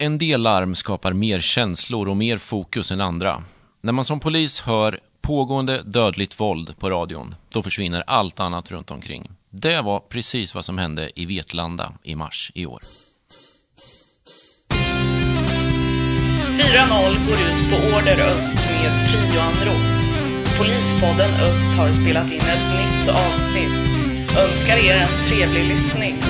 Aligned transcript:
En 0.00 0.18
del 0.18 0.42
larm 0.42 0.74
skapar 0.74 1.12
mer 1.12 1.40
känslor 1.40 2.08
och 2.08 2.16
mer 2.16 2.38
fokus 2.38 2.90
än 2.90 3.00
andra. 3.00 3.44
När 3.80 3.92
man 3.92 4.04
som 4.04 4.20
polis 4.20 4.60
hör 4.60 5.00
pågående 5.20 5.82
dödligt 5.82 6.40
våld 6.40 6.78
på 6.78 6.90
radion, 6.90 7.34
då 7.48 7.62
försvinner 7.62 8.04
allt 8.06 8.40
annat 8.40 8.70
runt 8.70 8.90
omkring. 8.90 9.30
Det 9.50 9.82
var 9.82 10.00
precis 10.00 10.54
vad 10.54 10.64
som 10.64 10.78
hände 10.78 11.20
i 11.20 11.26
Vetlanda 11.26 11.92
i 12.02 12.14
mars 12.14 12.52
i 12.54 12.66
år. 12.66 12.82
4-0 14.70 14.76
går 17.26 17.38
ut 17.38 17.70
på 17.70 17.76
Order 17.96 18.20
Öst 18.20 18.54
med 18.54 19.10
prioanrop. 19.10 19.86
Polispodden 20.58 21.30
Öst 21.30 21.70
har 21.70 21.92
spelat 21.92 22.32
in 22.32 22.40
ett 22.40 22.74
nytt 22.78 23.08
avsnitt. 23.08 23.72
Önskar 24.38 24.76
er 24.76 24.94
en 24.94 25.28
trevlig 25.28 25.68
lyssning. 25.68 26.22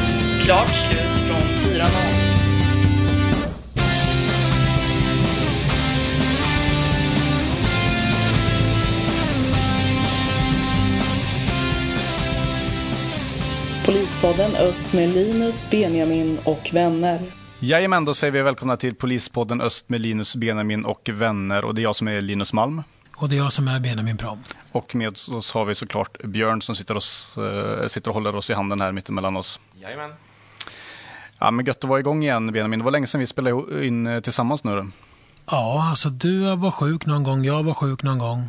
Klart 0.45 0.75
slut 0.75 1.19
från 1.27 1.73
4-0. 1.73 2.18
Polispodden 14.21 14.57
Öst 14.57 14.93
med 14.93 15.08
Linus, 15.08 15.67
Benjamin 15.71 16.39
och 16.45 16.71
vänner. 16.72 17.22
Jajamän, 17.58 18.04
då 18.04 18.14
säger 18.14 18.32
vi 18.32 18.43
välkomna 18.43 18.77
till 18.77 18.94
Polispodden 18.94 19.61
Öst 19.61 19.89
med 19.89 20.00
Linus, 20.00 20.36
Benjamin 20.36 20.85
och 20.85 21.11
vänner. 21.13 21.64
Och 21.64 21.75
det 21.75 21.81
är 21.81 21.82
jag 21.82 21.96
som 21.96 22.08
är 22.08 22.21
Linus 22.21 22.53
Malm. 22.53 22.82
Och 23.17 23.29
det 23.29 23.36
är 23.36 23.39
jag 23.39 23.53
som 23.53 23.68
är 23.68 23.81
Benjamin 23.81 24.17
Pram. 24.17 24.39
Och 24.72 24.94
med 24.94 25.08
oss 25.08 25.53
har 25.53 25.64
vi 25.64 25.75
såklart 25.75 26.22
Björn 26.25 26.63
som 26.63 26.77
sitter, 26.77 26.96
oss, 26.96 27.39
äh, 27.39 27.86
sitter 27.86 28.11
och 28.11 28.14
håller 28.14 28.36
oss 28.36 28.50
i 28.50 28.53
handen 28.53 28.81
här 28.81 28.93
mittemellan 28.93 29.36
oss. 29.36 29.61
Jajamän. 29.81 30.11
Ja, 31.39 31.50
men 31.50 31.66
gött 31.66 31.85
att 31.85 31.91
vara 31.91 32.00
igång 32.00 32.22
igen 32.22 32.53
Benjamin. 32.53 32.78
Det 32.78 32.84
var 32.84 32.92
länge 32.92 33.06
sedan 33.06 33.20
vi 33.20 33.27
spelade 33.27 33.86
in 33.86 34.06
eh, 34.06 34.20
tillsammans 34.20 34.64
nu. 34.64 34.91
Ja, 35.50 35.89
alltså 35.91 36.08
du 36.08 36.56
var 36.56 36.70
sjuk 36.70 37.06
någon 37.06 37.22
gång, 37.22 37.44
jag 37.44 37.62
var 37.62 37.74
sjuk 37.74 38.02
någon 38.02 38.19
gång. 38.19 38.48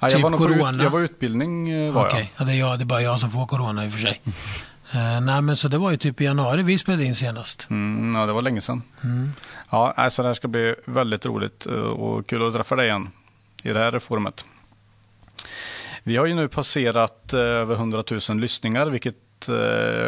Ja, 0.00 0.08
typ 0.08 0.18
jag, 0.18 0.30
var 0.30 0.38
corona. 0.38 0.76
Ut, 0.76 0.82
jag 0.82 0.90
var 0.90 1.00
utbildning 1.00 1.70
eh, 1.70 1.92
var 1.92 2.06
Okej, 2.06 2.32
jag. 2.36 2.44
ja, 2.44 2.44
det, 2.44 2.52
är 2.52 2.58
jag, 2.58 2.78
det 2.78 2.82
är 2.82 2.86
bara 2.86 3.02
jag 3.02 3.20
som 3.20 3.30
får 3.30 3.46
corona 3.46 3.84
i 3.84 3.88
och 3.88 3.92
för 3.92 4.00
sig. 4.00 4.20
uh, 4.94 5.20
nej, 5.20 5.42
men 5.42 5.56
så 5.56 5.68
det 5.68 5.78
var 5.78 5.90
ju 5.90 5.96
typ 5.96 6.20
i 6.20 6.24
januari 6.24 6.62
vi 6.62 6.78
spelade 6.78 7.04
in 7.04 7.16
senast. 7.16 7.66
Mm, 7.70 8.14
ja, 8.14 8.26
det 8.26 8.32
var 8.32 8.42
länge 8.42 8.60
sedan. 8.60 8.82
Mm. 9.04 9.32
Ja, 9.70 9.92
alltså 9.96 10.22
det 10.22 10.28
här 10.28 10.34
ska 10.34 10.48
bli 10.48 10.74
väldigt 10.84 11.26
roligt 11.26 11.66
eh, 11.66 11.72
och 11.74 12.26
kul 12.26 12.48
att 12.48 12.54
träffa 12.54 12.76
dig 12.76 12.86
igen 12.86 13.08
i 13.62 13.72
det 13.72 13.78
här 13.78 13.98
forumet. 13.98 14.44
Vi 16.02 16.16
har 16.16 16.26
ju 16.26 16.34
nu 16.34 16.48
passerat 16.48 17.34
över 17.34 17.74
100 17.74 18.04
000 18.28 18.40
lyssningar, 18.40 18.86
vilket 18.86 19.16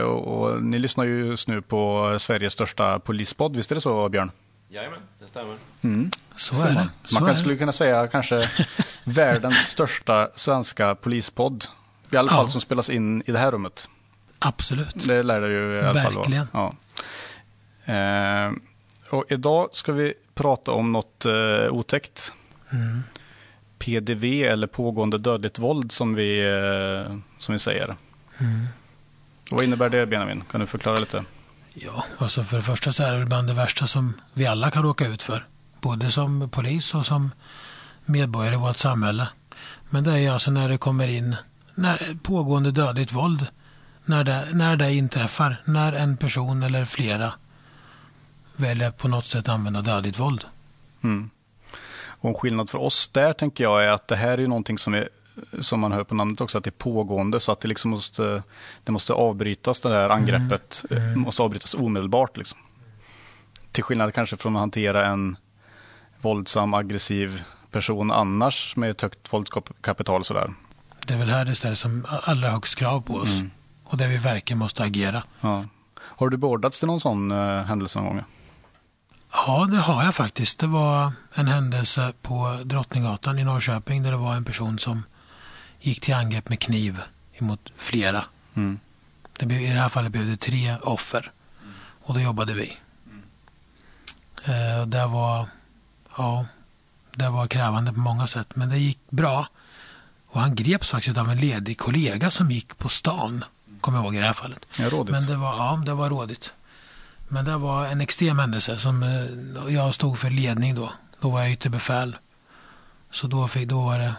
och, 0.04 0.26
och 0.26 0.62
ni 0.62 0.78
lyssnar 0.78 1.04
ju 1.04 1.26
just 1.26 1.48
nu 1.48 1.62
på 1.62 2.14
Sveriges 2.18 2.52
största 2.52 2.98
polispodd, 2.98 3.56
visst 3.56 3.70
är 3.70 3.74
det 3.74 3.80
så 3.80 4.08
Björn? 4.08 4.30
Jajamän, 4.68 4.98
det 5.18 5.26
stämmer. 5.28 5.56
Mm. 5.82 6.10
Så 6.36 6.66
är 6.66 6.74
man. 6.74 6.74
det. 6.74 7.08
Så 7.08 7.14
Man 7.14 7.22
är 7.22 7.28
kan, 7.34 7.38
skulle 7.38 7.56
kunna 7.56 7.72
säga 7.72 8.08
kanske 8.08 8.48
världens 9.04 9.56
största 9.56 10.28
svenska 10.34 10.94
polispodd. 10.94 11.64
I 12.10 12.16
alla 12.16 12.28
fall 12.28 12.44
Ja. 12.44 12.48
som 12.48 12.60
spelas 12.60 12.90
in 12.90 13.22
i 13.26 13.32
det 13.32 13.38
här 13.38 13.50
rummet. 13.50 13.88
Absolut. 14.46 15.08
Det 15.08 15.22
lär 15.22 15.40
det 15.40 15.48
ju 15.48 15.74
i 15.74 15.82
alla 15.82 16.02
fall 16.02 16.14
vara. 16.14 16.48
Ja. 16.52 16.74
Eh, 17.94 18.52
och 19.10 19.24
idag 19.28 19.68
ska 19.72 19.92
vi 19.92 20.14
prata 20.34 20.72
om 20.72 20.92
något 20.92 21.24
eh, 21.24 21.70
otäckt. 21.70 22.34
Mm. 22.72 23.02
PDV 23.78 24.24
eller 24.44 24.66
pågående 24.66 25.18
dödligt 25.18 25.58
våld 25.58 25.92
som 25.92 26.14
vi, 26.14 26.40
eh, 26.40 27.16
som 27.38 27.52
vi 27.52 27.58
säger. 27.58 27.96
Mm. 28.40 28.66
Vad 29.50 29.64
innebär 29.64 29.88
det 29.88 30.06
Benjamin? 30.06 30.42
Kan 30.50 30.60
du 30.60 30.66
förklara 30.66 30.96
lite? 30.96 31.24
Ja, 31.74 32.04
alltså 32.18 32.44
för 32.44 32.56
det 32.56 32.62
första 32.62 32.92
så 32.92 33.02
är 33.02 33.12
det 33.12 33.26
bland 33.26 33.48
det 33.48 33.54
värsta 33.54 33.86
som 33.86 34.14
vi 34.32 34.46
alla 34.46 34.70
kan 34.70 34.82
råka 34.82 35.06
ut 35.06 35.22
för. 35.22 35.44
Både 35.80 36.10
som 36.10 36.50
polis 36.50 36.94
och 36.94 37.06
som 37.06 37.30
medborgare 38.04 38.54
i 38.54 38.58
vårt 38.58 38.76
samhälle. 38.76 39.28
Men 39.90 40.04
det 40.04 40.20
är 40.20 40.30
alltså 40.30 40.50
när 40.50 40.68
det 40.68 40.78
kommer 40.78 41.08
in 41.08 41.36
när 41.74 42.16
pågående 42.22 42.70
dödligt 42.70 43.12
våld. 43.12 43.46
När 44.04 44.24
det, 44.24 44.48
när 44.52 44.76
det 44.76 44.92
inträffar. 44.92 45.62
När 45.64 45.92
en 45.92 46.16
person 46.16 46.62
eller 46.62 46.84
flera 46.84 47.32
väljer 48.56 48.90
på 48.90 49.08
något 49.08 49.26
sätt 49.26 49.48
använda 49.48 49.82
dödligt 49.82 50.18
våld. 50.18 50.44
Mm. 51.04 51.30
Och 52.06 52.28
en 52.28 52.34
skillnad 52.34 52.70
för 52.70 52.78
oss 52.78 53.08
där 53.08 53.32
tänker 53.32 53.64
jag 53.64 53.84
är 53.84 53.90
att 53.90 54.08
det 54.08 54.16
här 54.16 54.38
är 54.38 54.46
någonting 54.46 54.78
som, 54.78 54.94
är, 54.94 55.08
som 55.60 55.80
man 55.80 55.92
hör 55.92 56.04
på 56.04 56.14
namnet 56.14 56.40
också, 56.40 56.58
att 56.58 56.64
det 56.64 56.70
är 56.70 56.78
pågående 56.78 57.40
så 57.40 57.52
att 57.52 57.60
det 57.60 57.68
liksom 57.68 57.90
måste, 57.90 58.42
det 58.84 58.92
måste 58.92 59.12
avbrytas, 59.12 59.80
det 59.80 59.88
där 59.88 60.08
angreppet 60.08 60.84
eh, 60.90 61.16
måste 61.16 61.42
avbrytas 61.42 61.74
omedelbart. 61.74 62.36
Liksom. 62.36 62.58
Till 63.72 63.84
skillnad 63.84 64.14
kanske 64.14 64.36
från 64.36 64.56
att 64.56 64.60
hantera 64.60 65.06
en 65.06 65.36
våldsam, 66.20 66.74
aggressiv 66.74 67.42
person 67.70 68.12
annars 68.12 68.76
med 68.76 68.90
ett 68.90 69.00
högt 69.00 69.32
våldskapital 69.32 70.24
sådär. 70.24 70.54
Det 71.06 71.14
är 71.14 71.18
väl 71.18 71.30
här 71.30 71.44
det 71.44 71.54
ställs 71.54 71.80
som 71.80 72.06
allra 72.08 72.48
högst 72.48 72.74
krav 72.74 73.00
på 73.00 73.14
oss. 73.14 73.30
Mm. 73.30 73.50
Och 73.84 73.96
där 73.96 74.08
vi 74.08 74.16
verkligen 74.16 74.58
måste 74.58 74.82
agera. 74.82 75.22
Ja. 75.40 75.64
Har 75.96 76.28
du 76.28 76.36
beordrats 76.36 76.78
till 76.78 76.86
någon 76.86 77.00
sån 77.00 77.30
eh, 77.30 77.64
händelse 77.64 77.98
någon 77.98 78.08
gång? 78.08 78.24
Ja, 79.32 79.68
det 79.70 79.76
har 79.76 80.04
jag 80.04 80.14
faktiskt. 80.14 80.58
Det 80.58 80.66
var 80.66 81.12
en 81.34 81.46
händelse 81.46 82.12
på 82.22 82.60
Drottninggatan 82.64 83.38
i 83.38 83.44
Norrköping 83.44 84.02
där 84.02 84.10
det 84.10 84.16
var 84.16 84.34
en 84.34 84.44
person 84.44 84.78
som 84.78 85.02
gick 85.80 86.00
till 86.00 86.14
angrepp 86.14 86.48
med 86.48 86.60
kniv 86.60 87.00
emot 87.38 87.72
flera. 87.76 88.24
Mm. 88.56 88.78
Det 89.38 89.46
blev, 89.46 89.60
I 89.60 89.72
det 89.72 89.78
här 89.78 89.88
fallet 89.88 90.12
blev 90.12 90.26
det 90.26 90.36
tre 90.36 90.76
offer 90.76 91.32
och 92.04 92.14
då 92.14 92.20
jobbade 92.20 92.54
vi. 92.54 92.76
Eh, 94.44 94.86
det 94.86 95.06
var 95.06 95.46
ja, 96.16 96.46
det 97.14 97.28
var 97.28 97.46
krävande 97.46 97.92
på 97.92 98.00
många 98.00 98.26
sätt 98.26 98.56
men 98.56 98.70
det 98.70 98.78
gick 98.78 99.10
bra. 99.10 99.48
Och 100.26 100.40
han 100.40 100.54
greps 100.54 100.90
faktiskt 100.90 101.18
av 101.18 101.30
en 101.30 101.38
ledig 101.38 101.78
kollega 101.78 102.30
som 102.30 102.50
gick 102.50 102.78
på 102.78 102.88
stan. 102.88 103.44
Kommer 103.84 103.98
jag 103.98 104.04
ihåg 104.04 104.14
i 104.14 104.18
det 104.18 104.26
här 104.26 104.32
fallet. 104.32 104.66
Ja, 104.78 104.88
rådigt. 104.90 105.12
Men 105.12 105.26
det 105.26 105.36
var, 105.36 105.56
ja, 105.56 105.82
det 105.86 105.94
var 105.94 106.10
rådigt. 106.10 106.52
Men 107.28 107.44
det 107.44 107.56
var 107.56 107.86
en 107.86 108.00
extrem 108.00 108.38
händelse 108.38 108.78
som 108.78 109.02
eh, 109.02 109.74
jag 109.74 109.94
stod 109.94 110.18
för 110.18 110.30
ledning 110.30 110.74
då. 110.74 110.92
Då 111.20 111.30
var 111.30 111.40
jag 111.40 111.50
ytterbefäl. 111.52 112.16
Så 113.10 113.26
då, 113.26 113.48
fick, 113.48 113.68
då, 113.68 113.84
var 113.84 113.98
det, 113.98 114.14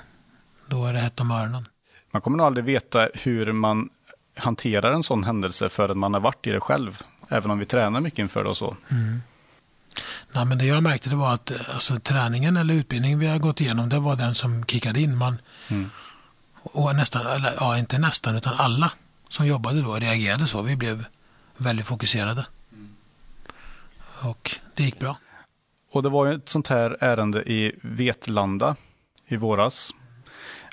då 0.67 0.81
var 0.81 0.93
det 0.93 0.99
hett 0.99 1.19
om 1.19 1.31
öronen. 1.31 1.67
Man 2.11 2.21
kommer 2.21 2.37
nog 2.37 2.45
aldrig 2.47 2.65
veta 2.65 3.07
hur 3.13 3.51
man 3.51 3.89
hanterar 4.37 4.91
en 4.91 5.03
sån 5.03 5.23
händelse 5.23 5.69
förrän 5.69 5.97
man 5.99 6.13
har 6.13 6.21
varit 6.21 6.47
i 6.47 6.51
det 6.51 6.59
själv. 6.59 7.01
Även 7.29 7.51
om 7.51 7.59
vi 7.59 7.65
tränar 7.65 8.01
mycket 8.01 8.19
inför 8.19 8.43
det 8.43 8.49
och 8.49 8.57
så. 8.57 8.75
Nej, 10.31 10.45
men 10.45 10.57
det 10.57 10.65
jag 10.65 10.83
märkte 10.83 11.09
det 11.09 11.15
var 11.15 11.33
att 11.33 11.51
eh, 11.51 11.57
alltså, 11.73 11.99
träningen 11.99 12.57
eller 12.57 12.73
utbildningen 12.73 13.19
vi 13.19 13.27
har 13.27 13.39
gått 13.39 13.61
igenom 13.61 13.89
det 13.89 13.99
var 13.99 14.15
den 14.15 14.35
som 14.35 14.65
kickade 14.65 14.99
in. 14.99 15.17
Man, 15.17 15.37
Mm. 15.67 15.89
och 16.63 16.95
nästan, 16.95 17.27
eller, 17.27 17.53
ja 17.59 17.77
inte 17.77 17.97
nästan 17.97 18.35
utan 18.35 18.53
alla 18.53 18.91
som 19.29 19.47
jobbade 19.47 19.81
då 19.81 19.93
reagerade 19.93 20.47
så. 20.47 20.61
Vi 20.61 20.75
blev 20.75 21.05
väldigt 21.57 21.85
fokuserade. 21.85 22.45
Och 24.21 24.55
det 24.75 24.83
gick 24.83 24.99
bra. 24.99 25.17
Och 25.91 26.03
det 26.03 26.09
var 26.09 26.25
ju 26.25 26.33
ett 26.33 26.49
sånt 26.49 26.67
här 26.67 26.97
ärende 26.99 27.51
i 27.51 27.71
Vetlanda 27.81 28.75
i 29.27 29.35
våras. 29.35 29.93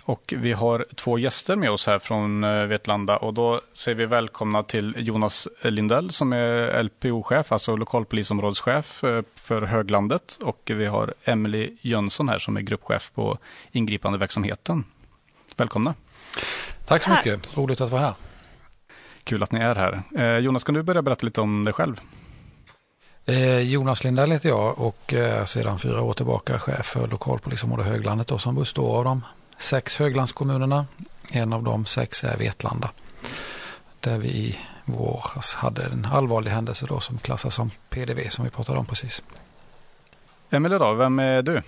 Och 0.04 0.34
vi 0.36 0.52
har 0.52 0.86
två 0.94 1.18
gäster 1.18 1.56
med 1.56 1.70
oss 1.70 1.86
här 1.86 1.98
från 1.98 2.44
eh, 2.44 2.64
Vetlanda 2.64 3.16
och 3.16 3.34
då 3.34 3.60
säger 3.72 3.96
vi 3.96 4.06
välkomna 4.06 4.62
till 4.62 4.94
Jonas 4.98 5.48
Lindell 5.62 6.10
som 6.10 6.32
är 6.32 6.82
LPO-chef, 6.82 7.52
alltså 7.52 7.76
lokalpolisområdeschef 7.76 9.04
eh, 9.04 9.22
för 9.34 9.62
Höglandet. 9.62 10.38
Och 10.42 10.60
vi 10.64 10.86
har 10.86 11.14
Emily 11.24 11.76
Jönsson 11.80 12.28
här 12.28 12.38
som 12.38 12.56
är 12.56 12.60
gruppchef 12.60 13.12
på 13.14 13.38
ingripandeverksamheten. 13.72 14.84
Välkomna! 15.56 15.94
Tack 16.86 17.02
så 17.02 17.10
Tack. 17.10 17.24
mycket. 17.24 17.56
Roligt 17.56 17.80
att 17.80 17.90
vara 17.90 18.02
här. 18.02 18.14
Kul 19.24 19.42
att 19.42 19.52
ni 19.52 19.60
är 19.60 19.74
här. 19.74 20.02
Eh, 20.16 20.38
Jonas, 20.38 20.64
kan 20.64 20.74
du 20.74 20.82
börja 20.82 21.02
berätta 21.02 21.26
lite 21.26 21.40
om 21.40 21.64
dig 21.64 21.74
själv? 21.74 22.00
Eh, 23.24 23.58
Jonas 23.58 24.04
Lindell 24.04 24.30
heter 24.30 24.48
jag 24.48 24.78
och 24.78 25.14
är 25.14 25.44
sedan 25.44 25.78
fyra 25.78 26.02
år 26.02 26.12
tillbaka 26.12 26.58
chef 26.58 26.86
för 26.86 27.08
lokalpolisområde 27.08 27.82
Höglandet 27.82 28.26
då, 28.26 28.38
som 28.38 28.54
består 28.54 28.98
av 28.98 29.04
de 29.04 29.24
sex 29.58 29.96
Höglandskommunerna. 29.96 30.86
En 31.32 31.52
av 31.52 31.62
de 31.62 31.86
sex 31.86 32.24
är 32.24 32.36
Vetlanda. 32.36 32.90
Där 34.00 34.18
vi 34.18 34.28
i 34.28 34.58
våras 34.84 35.54
hade 35.54 35.84
en 35.84 36.04
allvarlig 36.12 36.50
händelse 36.50 36.86
då 36.88 37.00
som 37.00 37.18
klassas 37.18 37.54
som 37.54 37.70
PDV 37.90 38.28
som 38.28 38.44
vi 38.44 38.50
pratade 38.50 38.78
om 38.78 38.86
precis. 38.86 39.22
Emelie 40.50 40.78
då, 40.78 40.92
vem 40.92 41.18
är 41.18 41.42
du? 41.42 41.62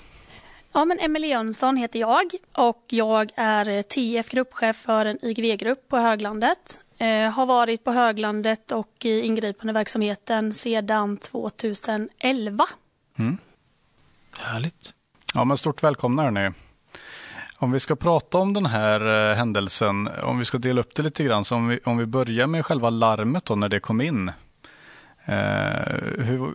Ja, 0.73 0.85
men 0.85 0.99
Emelie 0.99 1.31
Jönsson 1.31 1.77
heter 1.77 1.99
jag 1.99 2.31
och 2.57 2.85
jag 2.89 3.31
är 3.35 3.83
TF 3.83 4.31
gruppchef 4.31 4.77
för 4.77 5.07
en 5.07 5.19
IGV-grupp 5.25 5.89
på 5.89 5.97
Höglandet. 5.97 6.81
Eh, 6.99 7.31
har 7.31 7.47
varit 7.47 7.85
på 7.85 7.93
Höglandet 7.93 8.73
och 8.73 9.05
i 9.05 9.21
ingripande 9.21 9.73
verksamheten 9.73 10.53
sedan 10.53 11.17
2011. 11.17 12.65
Härligt. 14.39 14.95
Ja, 15.35 15.45
men 15.45 15.57
stort 15.57 15.83
välkomna 15.83 16.23
hörni. 16.23 16.51
Om 17.57 17.73
vi 17.73 17.81
ska 17.81 17.97
prata 17.97 18.39
om 18.39 18.53
den 18.53 18.67
här 18.67 19.31
eh, 19.31 19.37
händelsen, 19.37 20.09
om 20.23 20.39
vi 20.39 20.45
ska 20.45 20.59
dela 20.59 20.81
upp 20.81 20.95
det 20.95 21.03
lite 21.03 21.25
grann, 21.25 21.45
så 21.45 21.55
om 21.55 21.69
vi, 21.69 21.79
om 21.85 21.99
vi 21.99 22.07
börjar 22.07 22.47
med 22.47 22.67
själva 22.67 22.91
larmet 22.91 23.45
då 23.45 23.55
när 23.55 23.69
det 23.69 23.81
kom 23.81 24.01
in. 24.01 24.29
Eh, 25.25 25.35
hur, 26.19 26.53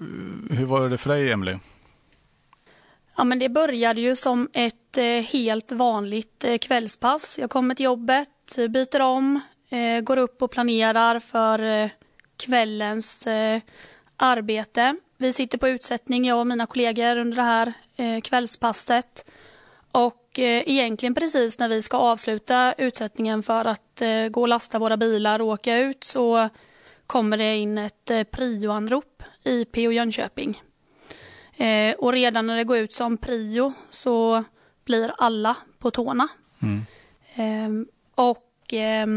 hur 0.56 0.66
var 0.66 0.90
det 0.90 0.98
för 0.98 1.10
dig, 1.10 1.32
Emily? 1.32 1.58
Ja, 3.18 3.24
men 3.24 3.40
det 3.40 3.50
började 3.50 4.02
ju 4.02 4.16
som 4.16 4.50
ett 4.54 4.98
eh, 4.98 5.06
helt 5.06 5.72
vanligt 5.72 6.46
kvällspass. 6.62 7.40
Jag 7.40 7.50
kommer 7.50 7.76
till 7.76 7.84
jobbet, 7.84 8.58
byter 8.70 9.02
om, 9.02 9.40
eh, 9.70 10.02
går 10.02 10.18
upp 10.18 10.42
och 10.42 10.52
planerar 10.52 11.20
för 11.20 11.62
eh, 11.62 11.90
kvällens 12.38 13.28
eh, 13.28 13.62
arbete. 14.18 14.96
Vi 15.18 15.34
sitter 15.34 15.58
på 15.58 15.70
utsättning, 15.70 16.26
jag 16.26 16.40
och 16.40 16.48
mina 16.48 16.66
kollegor, 16.66 17.18
under 17.18 17.36
det 17.36 17.44
här 17.44 17.74
eh, 17.96 18.22
kvällspasset. 18.22 19.32
Och 19.92 20.40
eh, 20.40 20.64
egentligen 20.70 21.16
precis 21.16 21.60
när 21.60 21.70
vi 21.70 21.82
ska 21.82 21.98
avsluta 21.98 22.74
utsättningen 22.78 23.44
för 23.44 23.68
att 23.68 24.02
eh, 24.02 24.28
gå 24.28 24.42
och 24.42 24.48
lasta 24.48 24.80
våra 24.80 24.98
bilar 24.98 25.42
och 25.42 25.48
åka 25.48 25.78
ut 25.78 26.04
så 26.04 26.50
kommer 27.08 27.38
det 27.38 27.58
in 27.58 27.78
ett 27.78 28.32
prioanrop 28.32 29.24
i 29.44 29.66
PO 29.66 29.92
Jönköping. 29.92 30.64
Och 31.98 32.14
redan 32.14 32.48
när 32.48 32.58
det 32.58 32.64
går 32.64 32.78
ut 32.78 32.94
som 32.94 33.18
prio 33.18 33.74
så 33.90 34.44
blir 34.86 35.14
alla 35.18 35.58
på 35.80 35.92
tårna. 35.92 36.28
Mm. 36.62 36.86
Eh, 37.36 37.88
och 38.16 38.74
eh, 38.74 39.08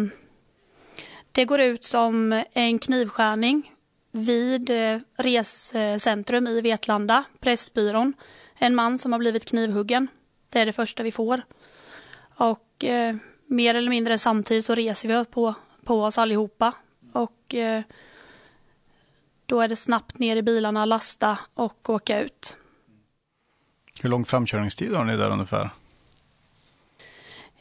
det 1.33 1.45
går 1.45 1.61
ut 1.61 1.85
som 1.85 2.45
en 2.53 2.79
knivskärning 2.79 3.73
vid 4.11 4.71
eh, 4.71 5.01
rescentrum 5.17 6.47
i 6.47 6.61
Vetlanda, 6.61 7.25
Pressbyrån. 7.41 8.15
En 8.55 8.75
man 8.75 8.99
som 8.99 9.13
har 9.13 9.19
blivit 9.19 9.45
knivhuggen. 9.45 10.09
Det 10.49 10.61
är 10.61 10.67
det 10.67 10.73
första 10.73 11.03
vi 11.03 11.13
får. 11.13 11.43
Och 12.37 12.85
eh, 12.85 13.17
mer 13.47 13.75
eller 13.75 13.91
mindre 13.91 14.19
samtidigt 14.19 14.65
så 14.65 14.75
reser 14.75 15.09
vi 15.09 15.25
på, 15.25 15.55
på 15.85 16.03
oss 16.03 16.19
allihopa. 16.19 16.75
Och 17.13 17.55
eh, 17.55 17.83
då 19.47 19.61
är 19.61 19.69
det 19.69 19.77
snabbt 19.77 20.19
ner 20.19 20.37
i 20.37 20.43
bilarna, 20.43 20.85
lasta 20.85 21.39
och 21.55 21.91
åka 21.91 22.21
ut. 22.21 22.57
Hur 24.03 24.09
lång 24.09 24.25
framkörningstid 24.25 24.95
har 24.97 25.05
ni 25.05 25.17
där 25.17 25.31
ungefär? 25.31 25.71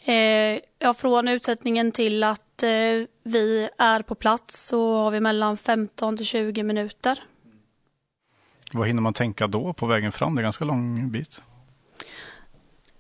Eh, 0.06 0.59
ja, 0.79 0.94
från 0.94 1.27
utsättningen 1.27 1.91
till 1.91 2.24
att 2.24 2.50
eh, 2.63 3.08
vi 3.24 3.69
är 3.78 4.02
på 4.02 4.16
plats 4.16 4.68
så 4.68 4.96
har 4.96 5.12
vi 5.12 5.19
mellan 5.19 5.58
15 5.58 6.18
till 6.18 6.25
20 6.25 6.63
minuter. 6.63 7.24
Vad 8.74 8.88
hinner 8.88 9.02
man 9.02 9.13
tänka 9.13 9.48
då 9.48 9.74
på 9.74 9.86
vägen 9.86 10.12
fram? 10.12 10.36
Det 10.36 10.42
är 10.42 10.44
ganska 10.44 10.66
lång 10.66 11.12
bit. 11.12 11.42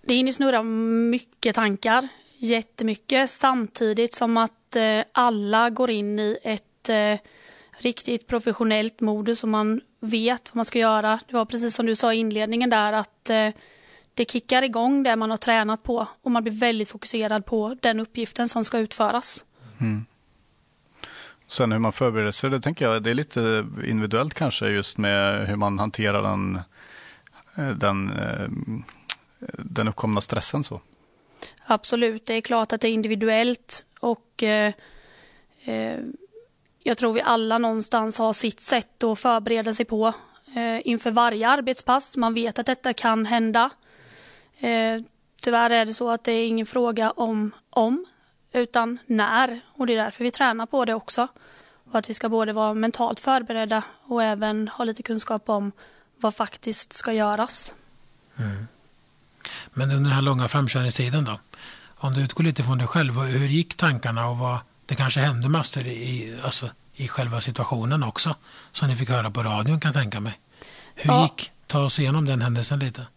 Det 0.01 0.13
hinner 0.13 0.31
snurra 0.31 0.63
mycket 0.63 1.55
tankar, 1.55 2.07
jättemycket, 2.37 3.29
samtidigt 3.29 4.13
som 4.13 4.37
att 4.37 4.75
eh, 4.75 5.03
alla 5.11 5.69
går 5.69 5.89
in 5.89 6.19
i 6.19 6.37
ett 6.43 6.89
eh, 6.89 7.19
riktigt 7.79 8.27
professionellt 8.27 9.01
modus 9.01 9.43
och 9.43 9.49
man 9.49 9.81
vet 9.99 10.49
vad 10.49 10.55
man 10.55 10.65
ska 10.65 10.79
göra. 10.79 11.19
Det 11.27 11.33
var 11.33 11.45
precis 11.45 11.75
som 11.75 11.85
du 11.85 11.95
sa 11.95 12.13
i 12.13 12.17
inledningen 12.17 12.69
där 12.69 12.93
att 12.93 13.29
det 14.13 14.31
kickar 14.31 14.63
igång 14.63 15.03
det 15.03 15.15
man 15.15 15.29
har 15.29 15.37
tränat 15.37 15.83
på 15.83 16.07
och 16.21 16.31
man 16.31 16.43
blir 16.43 16.53
väldigt 16.53 16.89
fokuserad 16.89 17.45
på 17.45 17.77
den 17.81 17.99
uppgiften 17.99 18.49
som 18.49 18.63
ska 18.63 18.77
utföras. 18.77 19.45
Mm. 19.81 20.05
Sen 21.47 21.71
hur 21.71 21.79
man 21.79 21.93
förbereder 21.93 22.31
sig, 22.31 22.49
det 22.49 22.59
tänker 22.61 22.85
jag 22.85 23.03
det 23.03 23.09
är 23.09 23.13
lite 23.13 23.67
individuellt 23.85 24.33
kanske 24.33 24.69
just 24.69 24.97
med 24.97 25.47
hur 25.47 25.55
man 25.55 25.79
hanterar 25.79 26.21
den, 26.21 26.59
eh, 27.57 27.69
den, 27.69 28.09
eh, 28.09 28.49
den 29.57 29.87
uppkomna 29.87 30.21
stressen. 30.21 30.63
så. 30.63 30.81
Absolut, 31.65 32.25
det 32.25 32.33
är 32.33 32.41
klart 32.41 32.73
att 32.73 32.81
det 32.81 32.87
är 32.87 32.91
individuellt 32.91 33.85
och 33.99 34.43
eh, 34.43 34.73
eh, 35.63 35.99
jag 36.83 36.97
tror 36.97 37.13
vi 37.13 37.21
alla 37.21 37.57
någonstans 37.57 38.19
har 38.19 38.33
sitt 38.33 38.59
sätt 38.59 39.03
att 39.03 39.19
förbereda 39.19 39.73
sig 39.73 39.85
på 39.85 40.13
eh, 40.55 40.87
inför 40.87 41.11
varje 41.11 41.49
arbetspass. 41.49 42.17
Man 42.17 42.33
vet 42.33 42.59
att 42.59 42.65
detta 42.65 42.93
kan 42.93 43.25
hända. 43.25 43.69
Eh, 44.59 45.01
tyvärr 45.41 45.69
är 45.69 45.85
det 45.85 45.93
så 45.93 46.09
att 46.09 46.23
det 46.23 46.31
är 46.31 46.47
ingen 46.47 46.65
fråga 46.65 47.11
om 47.11 47.51
om, 47.69 48.05
utan 48.53 48.99
när. 49.05 49.61
Och 49.67 49.87
det 49.87 49.93
är 49.93 50.03
därför 50.03 50.23
vi 50.23 50.31
tränar 50.31 50.65
på 50.65 50.85
det 50.85 50.93
också. 50.93 51.27
Och 51.91 51.99
att 51.99 52.09
vi 52.09 52.13
ska 52.13 52.29
både 52.29 52.53
vara 52.53 52.73
mentalt 52.73 53.19
förberedda 53.19 53.83
och 54.03 54.23
även 54.23 54.67
ha 54.67 54.83
lite 54.83 55.03
kunskap 55.03 55.49
om 55.49 55.71
vad 56.17 56.35
faktiskt 56.35 56.93
ska 56.93 57.13
göras. 57.13 57.73
Mm. 58.39 58.67
Men 59.73 59.91
under 59.91 60.03
den 60.03 60.15
här 60.15 60.21
långa 60.21 60.47
framkörningstiden 60.47 61.23
då? 61.23 61.39
Om 61.97 62.13
du 62.13 62.21
utgår 62.21 62.43
lite 62.43 62.63
från 62.63 62.77
dig 62.77 62.87
själv, 62.87 63.19
hur 63.19 63.47
gick 63.47 63.77
tankarna 63.77 64.27
och 64.27 64.37
vad, 64.37 64.59
det 64.85 64.95
kanske 64.95 65.19
hände 65.19 65.49
massor 65.49 65.87
i, 65.87 66.39
alltså, 66.43 66.69
i 66.93 67.07
själva 67.07 67.41
situationen 67.41 68.03
också, 68.03 68.35
som 68.71 68.87
ni 68.87 68.95
fick 68.95 69.09
höra 69.09 69.31
på 69.31 69.43
radion 69.43 69.79
kan 69.79 69.89
jag 69.89 70.01
tänka 70.01 70.19
mig. 70.19 70.39
Hur 70.95 71.11
ja. 71.11 71.23
gick, 71.23 71.51
ta 71.67 71.85
oss 71.85 71.99
igenom 71.99 72.25
den 72.25 72.41
händelsen 72.41 72.79
lite. 72.79 73.07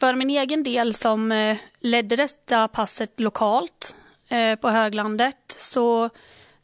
För 0.00 0.14
min 0.14 0.30
egen 0.30 0.62
del 0.62 0.94
som 0.94 1.32
eh, 1.32 1.56
ledde 1.80 2.16
detta 2.16 2.68
passet 2.68 3.20
lokalt 3.20 3.94
Eh, 4.32 4.56
på 4.56 4.68
Höglandet 4.68 5.54
så 5.58 6.10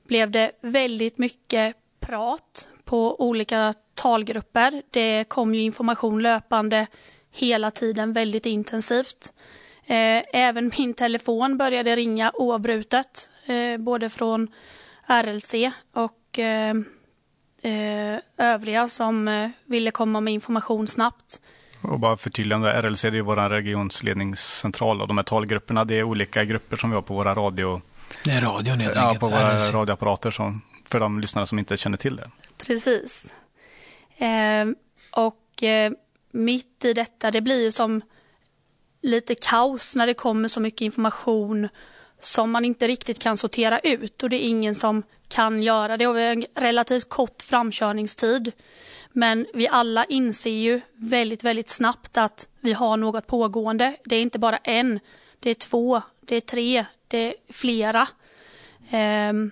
blev 0.07 0.31
det 0.31 0.53
väldigt 0.61 1.19
mycket 1.19 1.77
prat 2.01 2.69
på 2.85 3.21
olika 3.21 3.75
talgrupper. 3.95 4.83
Det 4.91 5.25
kom 5.29 5.55
ju 5.55 5.61
information 5.61 6.23
löpande 6.23 6.87
hela 7.35 7.71
tiden 7.71 8.13
väldigt 8.13 8.47
intensivt. 8.47 9.33
Eh, 9.87 10.23
även 10.33 10.71
min 10.79 10.95
telefon 10.95 11.59
började 11.59 11.97
ringa 11.97 12.33
oavbrutet, 12.35 13.31
eh, 13.47 13.79
både 13.79 14.09
från 14.09 14.49
RLC 15.07 15.55
och 15.93 16.15
övriga 18.37 18.89
som 18.89 19.51
ville 19.65 19.91
komma 19.91 20.21
med 20.21 20.35
information 20.35 20.87
snabbt. 20.87 21.41
Och 21.81 22.01
bara 22.01 22.17
förtydligande, 22.17 22.83
RLC 22.83 23.03
det 23.03 23.19
är 23.19 23.23
vår 23.23 23.37
regionsledningscentral 23.49 25.01
och 25.03 25.09
de 25.09 25.19
här 25.19 25.25
talgrupperna 25.25 25.85
det 25.85 25.99
är 25.99 26.03
olika 26.03 26.45
grupper 26.45 26.77
som 26.77 26.91
vi 26.91 26.95
har 26.95 27.03
på 27.03 27.15
våra 27.15 27.35
radio... 27.35 27.81
Det 28.25 28.31
är 28.31 28.41
radion 28.41 28.81
helt 28.81 28.95
Ja, 28.97 29.17
på 29.21 29.29
våra 29.29 29.55
RLC. 29.55 29.73
radioapparater 29.73 30.31
som, 30.31 30.63
för 30.91 31.01
de 31.01 31.21
lyssnare 31.21 31.47
som 31.47 31.59
inte 31.59 31.77
känner 31.77 31.97
till 31.97 32.17
det. 32.17 32.31
Precis. 32.67 33.33
Eh, 34.17 34.67
och 35.11 35.63
eh, 35.63 35.93
mitt 36.33 36.85
i 36.85 36.93
detta, 36.93 37.31
det 37.31 37.41
blir 37.41 37.65
ju 37.65 37.73
som 37.73 38.01
lite 39.03 39.35
kaos 39.35 39.97
när 39.97 40.07
det 40.07 40.15
kommer 40.15 40.49
så 40.49 40.61
mycket 40.61 40.81
information 40.81 41.69
som 42.21 42.51
man 42.51 42.65
inte 42.65 42.89
riktigt 42.89 43.19
kan 43.19 43.37
sortera 43.37 43.79
ut 43.79 44.23
och 44.23 44.31
det 44.31 44.37
är 44.37 44.49
ingen 44.49 44.75
som 44.75 45.03
kan 45.29 45.63
göra 45.63 45.97
det. 45.97 46.07
Och 46.07 46.17
vi 46.17 46.27
har 46.27 46.33
en 46.33 46.45
relativt 46.55 47.09
kort 47.09 47.43
framkörningstid. 47.43 48.53
Men 49.13 49.47
vi 49.55 49.69
alla 49.69 50.05
inser 50.05 50.51
ju 50.51 50.81
väldigt, 50.95 51.45
väldigt 51.45 51.69
snabbt 51.69 52.17
att 52.17 52.49
vi 52.61 52.73
har 52.73 52.97
något 52.97 53.27
pågående. 53.27 53.97
Det 54.05 54.17
är 54.17 54.23
inte 54.23 54.39
bara 54.39 54.57
en, 54.57 55.01
det 55.41 55.51
är 55.51 55.55
två, 55.55 56.03
det 56.21 56.37
är 56.37 56.41
tre, 56.41 56.85
det 57.09 57.19
är 57.19 57.35
flera. 57.53 58.09
Ehm, 58.91 59.51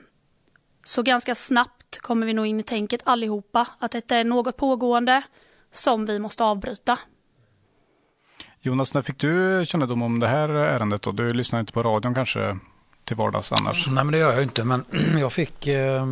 så 0.84 1.02
ganska 1.02 1.34
snabbt 1.34 1.98
kommer 1.98 2.26
vi 2.26 2.32
nog 2.32 2.46
in 2.46 2.60
i 2.60 2.62
tänket 2.62 3.02
allihopa 3.04 3.66
att 3.78 3.90
detta 3.90 4.16
är 4.16 4.24
något 4.24 4.56
pågående 4.56 5.22
som 5.70 6.06
vi 6.06 6.18
måste 6.18 6.44
avbryta. 6.44 6.98
Jonas, 8.66 8.94
när 8.94 9.02
fick 9.02 9.18
du 9.18 9.64
kännedom 9.66 10.02
om 10.02 10.20
det 10.20 10.28
här 10.28 10.48
ärendet? 10.48 11.02
Då? 11.02 11.12
Du 11.12 11.32
lyssnar 11.32 11.60
inte 11.60 11.72
på 11.72 11.82
radion 11.82 12.14
kanske 12.14 12.58
till 13.04 13.16
vardags 13.16 13.52
annars? 13.52 13.86
Nej, 13.86 14.04
men 14.04 14.12
det 14.12 14.18
gör 14.18 14.32
jag 14.32 14.42
inte. 14.42 14.64
Men 14.64 14.84
jag 15.18 15.32
fick 15.32 15.66
eh, 15.66 16.06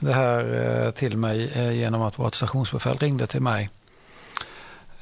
det 0.00 0.12
här 0.12 0.84
eh, 0.84 0.90
till 0.90 1.16
mig 1.16 1.52
eh, 1.54 1.72
genom 1.72 2.02
att 2.02 2.18
vårt 2.18 2.34
stationsbefäl 2.34 2.98
ringde 2.98 3.26
till 3.26 3.42
mig. 3.42 3.70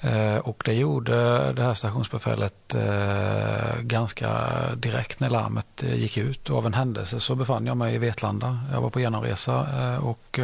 Eh, 0.01 0.37
och 0.37 0.63
det 0.65 0.75
gjorde 0.75 1.53
det 1.53 1.63
här 1.63 1.75
stationsbefälet 1.75 2.75
eh, 2.75 3.81
ganska 3.81 4.31
direkt 4.77 5.21
när 5.21 5.31
larmet 5.31 5.83
eh, 5.83 5.95
gick 5.95 6.17
ut. 6.17 6.51
Och 6.51 6.59
av 6.59 6.67
en 6.67 6.75
händelse 6.75 7.21
så 7.21 7.35
befann 7.35 7.67
jag 7.67 7.77
mig 7.77 7.95
i 7.95 7.99
Vetlanda. 7.99 8.61
Jag 8.73 8.81
var 8.81 8.91
på 8.91 9.01
genomresa 9.01 9.67
och 10.01 10.41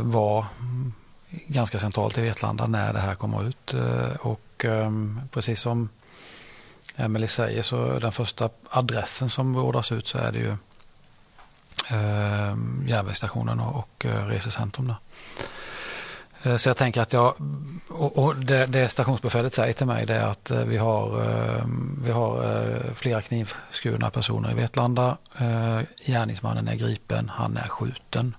var 0.00 0.46
ganska 1.46 1.78
centralt 1.78 2.18
i 2.18 2.20
Vetlanda 2.20 2.66
när 2.66 2.92
det 2.92 2.98
här 2.98 3.14
kommer 3.14 3.48
ut. 3.48 3.74
Eh, 3.74 4.16
och 4.20 4.64
ehm, 4.64 5.20
precis 5.30 5.60
som 5.60 5.88
Emelie 6.96 7.28
säger 7.28 7.62
så 7.62 7.98
den 7.98 8.12
första 8.12 8.48
adressen 8.70 9.30
som 9.30 9.52
beordras 9.52 9.92
ut 9.92 10.06
så 10.06 10.18
är 10.18 10.32
det 10.32 10.38
ju 10.38 10.56
ehm, 11.90 12.84
järnvägsstationen 12.88 13.60
och, 13.60 14.06
eh, 14.06 14.26
resecentrum. 14.26 14.86
Där. 14.86 14.96
Eh, 16.42 16.56
så 16.56 16.68
jag 16.68 16.76
tänker 16.76 17.00
att 17.00 17.12
jag, 17.12 17.34
och 17.88 18.36
det, 18.36 18.66
det 18.66 18.88
stationsbefälet 18.88 19.54
säger 19.54 19.72
till 19.72 19.86
mig 19.86 20.06
det 20.06 20.14
är 20.14 20.26
att 20.26 20.50
vi 20.50 20.76
har, 20.76 21.22
ehm, 21.22 22.02
vi 22.04 22.10
har 22.10 22.94
flera 22.94 23.22
knivskurna 23.22 24.10
personer 24.10 24.50
i 24.50 24.54
Vetlanda. 24.54 25.16
Gärningsmannen 26.06 26.68
är 26.68 26.74
gripen, 26.74 27.28
han 27.34 27.56
är 27.56 27.68
skjuten. 27.68 28.34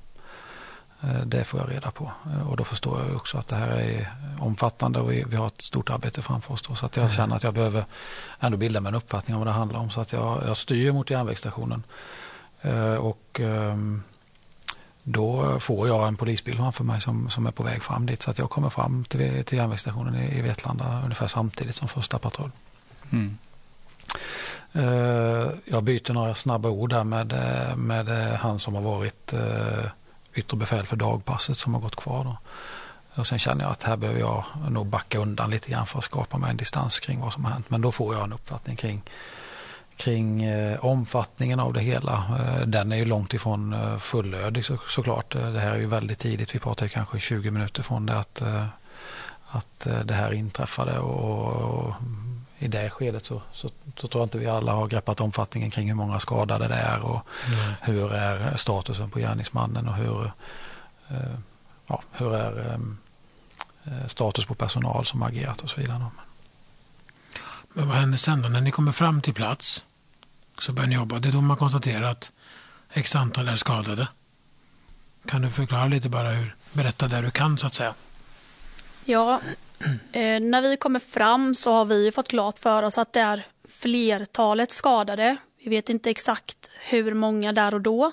Det 1.26 1.44
får 1.44 1.60
jag 1.60 1.72
reda 1.72 1.92
på 1.92 2.12
och 2.50 2.58
då 2.58 2.64
förstår 2.64 3.00
jag 3.00 3.16
också 3.16 3.38
att 3.38 3.48
det 3.48 3.56
här 3.56 3.68
är 3.68 4.12
omfattande 4.40 5.00
och 5.00 5.12
vi, 5.12 5.36
har 5.36 5.48
ett 5.48 5.62
stort 5.62 5.90
arbete 5.90 6.22
framför 6.22 6.54
oss. 6.54 6.62
Då, 6.62 6.76
så 6.76 6.86
att 6.86 6.96
jag 6.96 7.04
mm. 7.04 7.16
känner 7.16 7.36
att 7.36 7.44
jag 7.44 7.54
behöver 7.54 7.86
ändå 8.40 8.58
bilda 8.58 8.82
mig 8.82 8.90
en 8.90 8.96
uppfattning 8.96 9.36
om 9.36 9.40
vad 9.40 9.48
det 9.48 9.52
handlar 9.52 9.80
om. 9.80 9.90
Så 9.90 10.02
att 10.02 10.14
jag, 10.14 10.44
jag 10.48 10.58
styr 10.58 10.92
mot 10.92 11.10
järnvägsstationen 11.10 11.84
Eh, 12.66 12.96
och 12.96 13.40
ehm, 13.40 14.04
då 15.04 15.60
får 15.60 15.88
jag 15.88 16.08
en 16.08 16.18
polisbil 16.18 16.58
framför 16.58 16.84
mig 16.84 17.02
som, 17.02 17.30
som 17.30 17.48
är 17.48 17.52
på 17.52 17.64
väg 17.64 17.84
fram 17.84 18.06
dit. 18.06 18.22
Så 18.22 18.32
att 18.32 18.40
jag 18.40 18.50
kommer 18.50 18.70
fram 18.70 19.06
till, 19.06 19.44
till 19.44 19.58
järnvägsstationen 19.58 20.16
i, 20.16 20.38
i 20.38 20.42
Vetlanda 20.42 21.02
ungefär 21.04 21.28
samtidigt 21.28 21.76
som 21.76 21.88
första 21.88 22.20
patrull. 22.20 22.52
Mm. 23.12 23.38
Jag 25.66 25.84
byter 25.84 26.14
några 26.14 26.36
snabba 26.36 26.70
ord 26.70 26.90
där 26.90 27.04
med, 27.04 27.34
med 27.78 28.08
han 28.38 28.60
som 28.60 28.76
har 28.76 28.82
varit 28.82 29.34
yttre 30.36 30.58
befäl 30.58 30.86
för 30.86 30.96
dagpasset 30.96 31.58
som 31.58 31.74
har 31.74 31.82
gått 31.82 31.96
kvar. 31.96 32.24
Då. 32.24 32.38
Och 33.16 33.28
sen 33.28 33.40
känner 33.40 33.64
jag 33.64 33.72
att 33.72 33.84
här 33.84 33.98
behöver 33.98 34.20
jag 34.20 34.44
nog 34.70 34.86
backa 34.86 35.20
undan 35.20 35.50
lite 35.50 35.72
grann 35.72 35.86
för 35.86 35.98
att 35.98 36.04
skapa 36.04 36.38
mig 36.38 36.50
en 36.50 36.58
distans 36.58 37.00
kring 37.00 37.20
vad 37.20 37.34
som 37.34 37.46
har 37.46 37.52
hänt. 37.52 37.70
Men 37.70 37.82
då 37.82 37.92
får 37.92 38.16
jag 38.16 38.24
en 38.24 38.34
uppfattning 38.34 38.76
kring 38.76 39.02
kring 39.98 40.44
eh, 40.44 40.86
omfattningen 40.86 41.60
av 41.60 41.74
det 41.74 41.82
hela. 41.82 42.14
Eh, 42.40 42.68
den 42.68 42.92
är 42.92 42.96
ju 42.96 43.06
långt 43.06 43.34
ifrån 43.34 43.74
eh, 43.74 43.98
fullödig 43.98 44.66
så, 44.66 44.78
såklart. 44.88 45.36
Eh, 45.36 45.52
det 45.52 45.60
här 45.60 45.72
är 45.72 45.80
ju 45.80 45.86
väldigt 45.86 46.20
tidigt. 46.20 46.56
Vi 46.56 46.60
pratar 46.60 46.88
kanske 46.88 47.20
20 47.20 47.52
minuter 47.52 47.84
från 47.84 48.06
det 48.06 48.18
att, 48.18 48.42
eh, 48.42 48.66
att 49.48 49.88
eh, 49.88 50.00
det 50.00 50.14
här 50.14 50.34
inträffade. 50.34 51.00
Och, 51.00 51.52
och 51.52 51.94
i 52.60 52.68
det 52.68 52.90
skedet 52.90 53.26
så, 53.26 53.42
så, 53.54 53.70
så, 53.96 54.08
tror 54.08 54.22
jag 54.22 54.26
inte 54.26 54.38
vi 54.38 54.48
alla 54.48 54.72
har 54.72 54.88
greppat 54.88 55.22
omfattningen 55.22 55.72
kring 55.72 55.88
hur 55.88 55.96
många 55.96 56.20
skadade 56.20 56.68
det 56.68 56.76
är 56.76 57.02
och 57.02 57.22
mm. 57.48 57.74
hur 57.82 58.14
är 58.14 58.58
statusen 58.58 59.10
på 59.10 59.20
gärningsmannen 59.20 59.88
och 59.88 59.96
hur, 59.96 60.32
ja, 61.88 62.02
hur 62.12 62.36
är 62.36 62.80
status 64.08 64.46
på 64.46 64.54
personal 64.54 65.06
som 65.06 65.24
agerat 65.24 65.62
och 65.62 65.70
så 65.70 65.82
vidare. 65.82 66.06
Men 67.74 67.88
vad 67.88 67.98
händer 67.98 68.18
sen 68.18 68.42
då? 68.42 68.50
När 68.50 68.62
ni 68.62 68.72
kommer 68.72 68.92
fram 68.92 69.22
till 69.22 69.34
plats 69.34 69.84
så 70.60 70.72
börjar 70.72 70.88
ni 70.88 70.96
jobba. 70.96 71.20
Det 71.20 71.28
är 71.28 71.34
då 71.34 71.42
man 71.42 71.58
konstaterar 71.58 72.12
att 72.12 72.32
x 72.94 73.16
antal 73.16 73.48
är 73.48 73.56
skadade. 73.56 74.08
Kan 75.26 75.42
du 75.42 75.50
förklara 75.50 75.88
lite 75.88 76.10
bara 76.10 76.30
hur, 76.30 76.56
berätta 76.74 77.08
där 77.08 77.22
du 77.22 77.32
kan 77.32 77.58
så 77.58 77.68
att 77.68 77.74
säga. 77.74 77.94
Ja, 79.06 79.42
eh, 80.12 80.40
när 80.40 80.62
vi 80.62 80.78
kommer 80.78 81.00
fram 81.00 81.56
så 81.56 81.74
har 81.74 81.86
vi 81.86 82.12
fått 82.12 82.28
klart 82.28 82.58
för 82.58 82.84
oss 82.84 82.98
att 82.98 83.14
det 83.14 83.20
är 83.20 83.44
flertalet 83.68 84.72
skadade. 84.72 85.38
Vi 85.64 85.70
vet 85.70 85.90
inte 85.90 86.10
exakt 86.10 86.72
hur 86.90 87.14
många 87.14 87.54
där 87.54 87.74
och 87.74 87.82
då. 87.82 88.12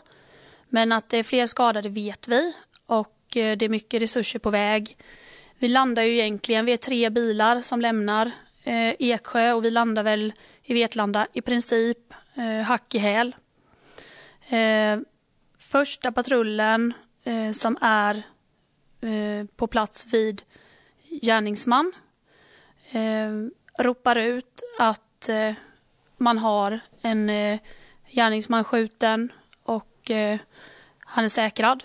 Men 0.68 0.92
att 0.92 1.08
det 1.08 1.16
är 1.16 1.22
fler 1.22 1.46
skadade 1.46 1.88
vet 1.88 2.28
vi 2.28 2.54
och 2.86 3.36
eh, 3.36 3.56
det 3.56 3.64
är 3.64 3.68
mycket 3.68 4.02
resurser 4.02 4.38
på 4.38 4.50
väg. 4.50 4.96
Vi 5.58 5.68
landar 5.68 6.02
ju 6.02 6.12
egentligen, 6.12 6.64
vi 6.64 6.72
är 6.72 6.76
tre 6.76 7.10
bilar 7.10 7.60
som 7.60 7.80
lämnar 7.80 8.30
eh, 8.62 8.94
Eksjö 8.98 9.52
och 9.52 9.64
vi 9.64 9.70
landar 9.70 10.02
väl 10.02 10.32
i 10.62 10.74
Vetlanda 10.74 11.26
i 11.32 11.40
princip 11.40 11.98
eh, 12.34 12.64
hack 12.64 12.94
i 12.94 12.98
häl. 12.98 13.36
Eh, 14.48 14.98
första 15.58 16.12
patrullen 16.12 16.94
eh, 17.24 17.50
som 17.50 17.78
är 17.80 18.22
eh, 19.00 19.46
på 19.56 19.66
plats 19.66 20.06
vid 20.14 20.42
gärningsman 21.22 21.92
eh, 22.90 23.30
ropar 23.78 24.16
ut 24.16 24.62
att 24.78 25.28
eh, 25.28 25.52
man 26.16 26.38
har 26.38 26.80
en 27.02 27.30
eh, 27.30 27.60
gärningsman 28.10 28.64
skjuten 28.64 29.32
och 29.62 30.10
eh, 30.10 30.38
han 30.98 31.24
är 31.24 31.28
säkrad. 31.28 31.84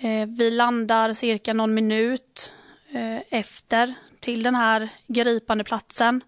Eh, 0.00 0.28
vi 0.28 0.50
landar 0.50 1.12
cirka 1.12 1.52
någon 1.52 1.74
minut 1.74 2.52
eh, 2.92 3.18
efter 3.30 3.94
till 4.20 4.42
den 4.42 4.54
här 4.54 4.88
gripande 5.06 5.64
platsen 5.64 6.24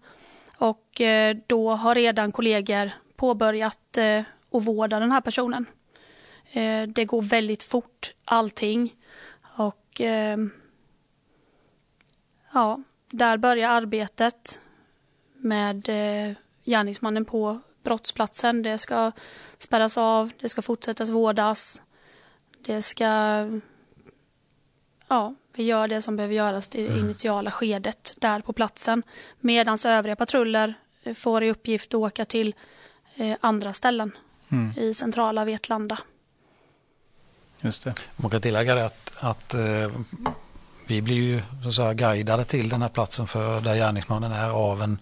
och 0.57 1.01
eh, 1.01 1.37
då 1.47 1.71
har 1.71 1.95
redan 1.95 2.31
kollegor 2.31 2.91
påbörjat 3.15 3.97
eh, 3.97 4.23
att 4.51 4.65
vårda 4.65 4.99
den 4.99 5.11
här 5.11 5.21
personen. 5.21 5.65
Eh, 6.51 6.83
det 6.83 7.05
går 7.05 7.21
väldigt 7.21 7.63
fort 7.63 8.13
allting 8.25 8.95
och 9.57 10.01
eh, 10.01 10.37
ja, 12.53 12.83
där 13.09 13.37
börjar 13.37 13.69
arbetet 13.69 14.59
med 15.37 15.89
gärningsmannen 16.63 17.25
på 17.25 17.59
brottsplatsen. 17.83 18.63
Det 18.63 18.77
ska 18.77 19.11
spärras 19.57 19.97
av, 19.97 20.31
det 20.39 20.49
ska 20.49 20.61
fortsättas 20.61 21.09
vårdas. 21.09 21.81
Det 22.65 22.81
ska 22.81 23.05
ja, 25.11 25.35
vi 25.55 25.63
gör 25.63 25.87
det 25.87 26.01
som 26.01 26.15
behöver 26.15 26.35
göras 26.35 26.75
i 26.75 26.81
det 26.81 26.87
mm. 26.87 26.99
initiala 26.99 27.51
skedet 27.51 28.13
där 28.17 28.41
på 28.41 28.53
platsen. 28.53 29.03
Medan 29.39 29.77
övriga 29.85 30.15
patruller 30.15 30.73
eh, 31.03 31.13
får 31.13 31.43
i 31.43 31.51
uppgift 31.51 31.93
att 31.93 31.99
åka 31.99 32.25
till 32.25 32.55
eh, 33.15 33.37
andra 33.41 33.73
ställen 33.73 34.11
mm. 34.51 34.73
i 34.77 34.93
centrala 34.93 35.45
Vetlanda. 35.45 35.97
Just 37.61 37.83
det. 37.83 37.93
Man 38.15 38.31
kan 38.31 38.41
tillägga 38.41 38.75
det 38.75 38.85
att, 38.85 39.23
att 39.23 39.53
eh, 39.53 39.91
vi 40.91 41.01
blir 41.01 41.15
ju 41.15 41.41
så 41.63 41.69
att 41.69 41.75
säga, 41.75 41.93
guidade 41.93 42.43
till 42.43 42.69
den 42.69 42.81
här 42.81 42.89
platsen 42.89 43.27
för 43.27 43.61
där 43.61 43.75
gärningsmannen 43.75 44.31
är 44.31 44.49
av 44.49 44.81
en 44.81 44.99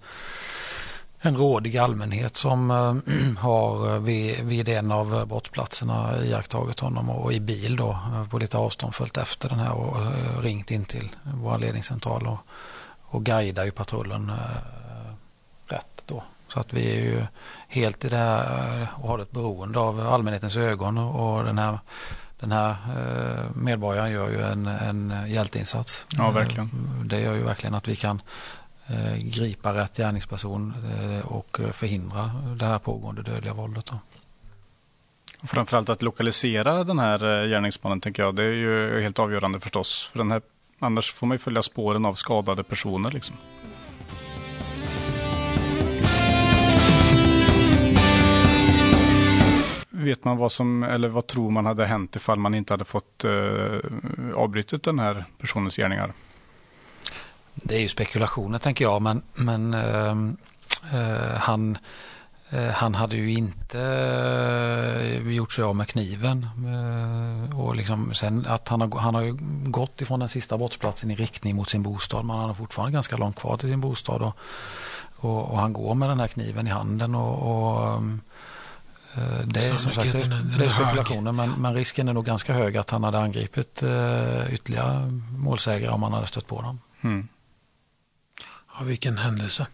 en 1.22 1.38
rådig 1.38 1.77
allmänhet 1.77 2.36
som 2.36 2.72
äh, 2.72 3.38
har 3.39 3.93
eh, 3.93 4.01
vid, 4.01 4.43
vid, 4.43 4.69
en 4.69 4.91
av 4.91 5.27
brottsplatserna 5.27 6.24
iakttagit 6.24 6.79
honom 6.79 7.10
och 7.10 7.34
i 7.34 7.39
bil 7.39 7.75
då 7.75 7.89
eh, 7.89 8.29
på 8.29 8.38
lite 8.38 8.58
avstånd 8.58 8.96
följt 8.96 9.17
efter 9.17 9.50
den 9.50 9.60
här 9.60 9.74
och 9.74 9.96
ringt 10.43 10.72
in 10.72 10.86
till 10.86 11.10
vår 11.24 11.58
ledningscentral 11.58 12.27
och, 12.27 12.38
och 13.01 13.24
guidar 13.24 13.65
ju 13.65 13.72
patrullen 13.72 14.29
äh, 14.29 15.74
rätt 15.74 16.03
då. 16.05 16.24
Så 16.48 16.60
att 16.60 16.74
vi 16.74 16.91
är 16.91 17.03
ju 17.03 17.24
helt 17.67 18.05
i 18.05 18.10
det 18.10 18.17
här 18.17 18.88
och 18.96 19.08
har 19.08 19.19
ett 19.19 19.31
beroende 19.31 19.79
av 19.79 20.08
allmänhetens 20.08 20.58
ögon 20.58 20.98
och 20.98 21.43
den 21.43 21.58
här 21.58 21.79
den 22.39 22.51
här 22.51 22.75
medborgaren 23.55 24.12
gör 24.12 24.29
ju 24.29 24.41
en, 24.41 24.67
en 24.67 25.13
hjälteinsats. 25.27 26.08
Ja, 26.17 26.31
verkligen. 26.31 26.69
Det 27.03 27.19
gör 27.22 27.36
ju 27.36 27.43
verkligen 27.43 27.75
att 27.75 27.88
vi 27.88 27.96
kan 27.96 28.22
Eh, 28.89 29.17
gripa 29.17 29.74
rätt 29.74 29.98
gärningsperson 29.98 30.74
eh, 31.00 31.25
och 31.25 31.60
förhindra 31.72 32.31
det 32.60 32.65
här 32.65 32.79
pågående 32.79 33.22
dödliga 33.22 33.53
våldet. 33.53 33.86
Då. 33.86 34.00
Framförallt 35.48 35.89
att 35.89 36.01
lokalisera 36.01 36.84
den 36.84 37.00
här 37.00 37.43
eh, 37.43 37.50
gärningsmannen 37.50 38.01
tänker 38.01 38.24
jag, 38.24 38.36
det 38.36 38.43
är 38.43 38.51
ju 38.51 39.01
helt 39.01 39.19
avgörande 39.19 39.60
förstås. 39.60 40.10
För 40.12 40.17
den 40.17 40.31
här, 40.31 40.41
annars 40.79 41.13
får 41.13 41.27
man 41.27 41.36
ju 41.36 41.39
följa 41.39 41.62
spåren 41.62 42.05
av 42.05 42.13
skadade 42.13 42.63
personer. 42.63 43.12
Liksom. 43.12 43.36
Vet 50.00 50.24
man 50.24 50.38
vad 50.38 50.51
som, 50.51 50.84
eller 50.84 51.10
vad 51.10 51.27
tror 51.27 51.51
man 51.51 51.65
hade 51.65 51.86
hänt 51.86 52.15
ifall 52.15 52.39
man 52.39 52.56
inte 52.56 52.74
hade 52.74 52.86
fått 52.86 53.24
eh, 53.24 53.79
avbrutit 54.36 54.84
den 54.84 55.00
här 55.00 55.25
personens 55.38 55.75
gärningar? 55.75 56.13
Det 57.53 57.75
är 57.75 57.82
ju 57.82 57.88
spekulationer 57.88 58.60
tänker 58.60 58.86
jag, 58.86 59.01
men, 59.01 59.22
men 59.34 59.74
ehm, 59.74 60.38
eh, 60.94 61.38
han, 61.38 61.77
eh, 62.50 62.68
han 62.70 62.96
hade 62.96 63.15
ju 63.18 63.32
inte 63.32 63.82
eh, 65.01 65.32
gjort 65.32 65.51
sig 65.51 65.63
av 65.63 65.75
med 65.75 65.88
kniven. 65.88 66.48
Eh, 66.68 67.60
och 67.60 67.75
liksom 67.75 68.13
sen 68.13 68.46
att 68.48 68.68
han 68.68 68.82
har, 68.82 69.00
han 69.00 69.15
har 69.15 69.22
ju 69.22 69.38
gått 69.63 70.01
ifrån 70.01 70.20
den 70.20 70.29
sista 70.29 70.58
brottsplatsen 70.58 71.12
i 71.12 71.15
riktning 71.15 71.56
mot 71.56 71.70
sin 71.70 71.84
bostad, 71.84 72.25
men 72.25 72.36
han 72.36 72.48
har 72.48 72.53
fortfarande 72.56 72.94
ganska 72.94 73.18
långt 73.18 73.39
kvar 73.39 73.58
till 73.58 73.70
sin 73.70 73.82
bostad. 73.82 74.22
Och, 74.22 74.38
och, 75.15 75.51
och 75.51 75.60
han 75.60 75.74
går 75.74 75.96
med 75.96 76.10
den 76.10 76.20
här 76.20 76.27
kniven 76.27 76.68
i 76.68 76.70
handen 76.70 77.15
och, 77.15 77.51
och 77.51 77.94
ehm, 77.94 78.22
det 79.46 79.60
är 79.60 79.78
som 79.78 79.92
sagt 79.92 80.12
det 80.12 80.20
är, 80.20 80.58
det 80.60 80.66
är 80.66 80.70
spekulationer 80.70 81.32
men, 81.32 81.51
men, 81.51 81.74
risken 81.74 82.08
är 82.08 82.13
nog 82.13 82.25
ganska 82.25 82.54
hög 82.54 82.78
att 82.78 82.89
han 82.89 83.04
hade 83.04 83.20
angripit 83.20 83.84
uh, 83.84 84.54
ytterligare 84.54 85.12
målsägare 85.38 85.92
om 85.92 86.04
han 86.04 86.13
hade 86.13 86.28
stött 86.28 86.48
på 86.48 86.62
dem. 86.62 86.80
Mm. 87.01 87.28
Ja, 88.74 88.84
vilken 88.84 89.18
händelse. 89.18 89.68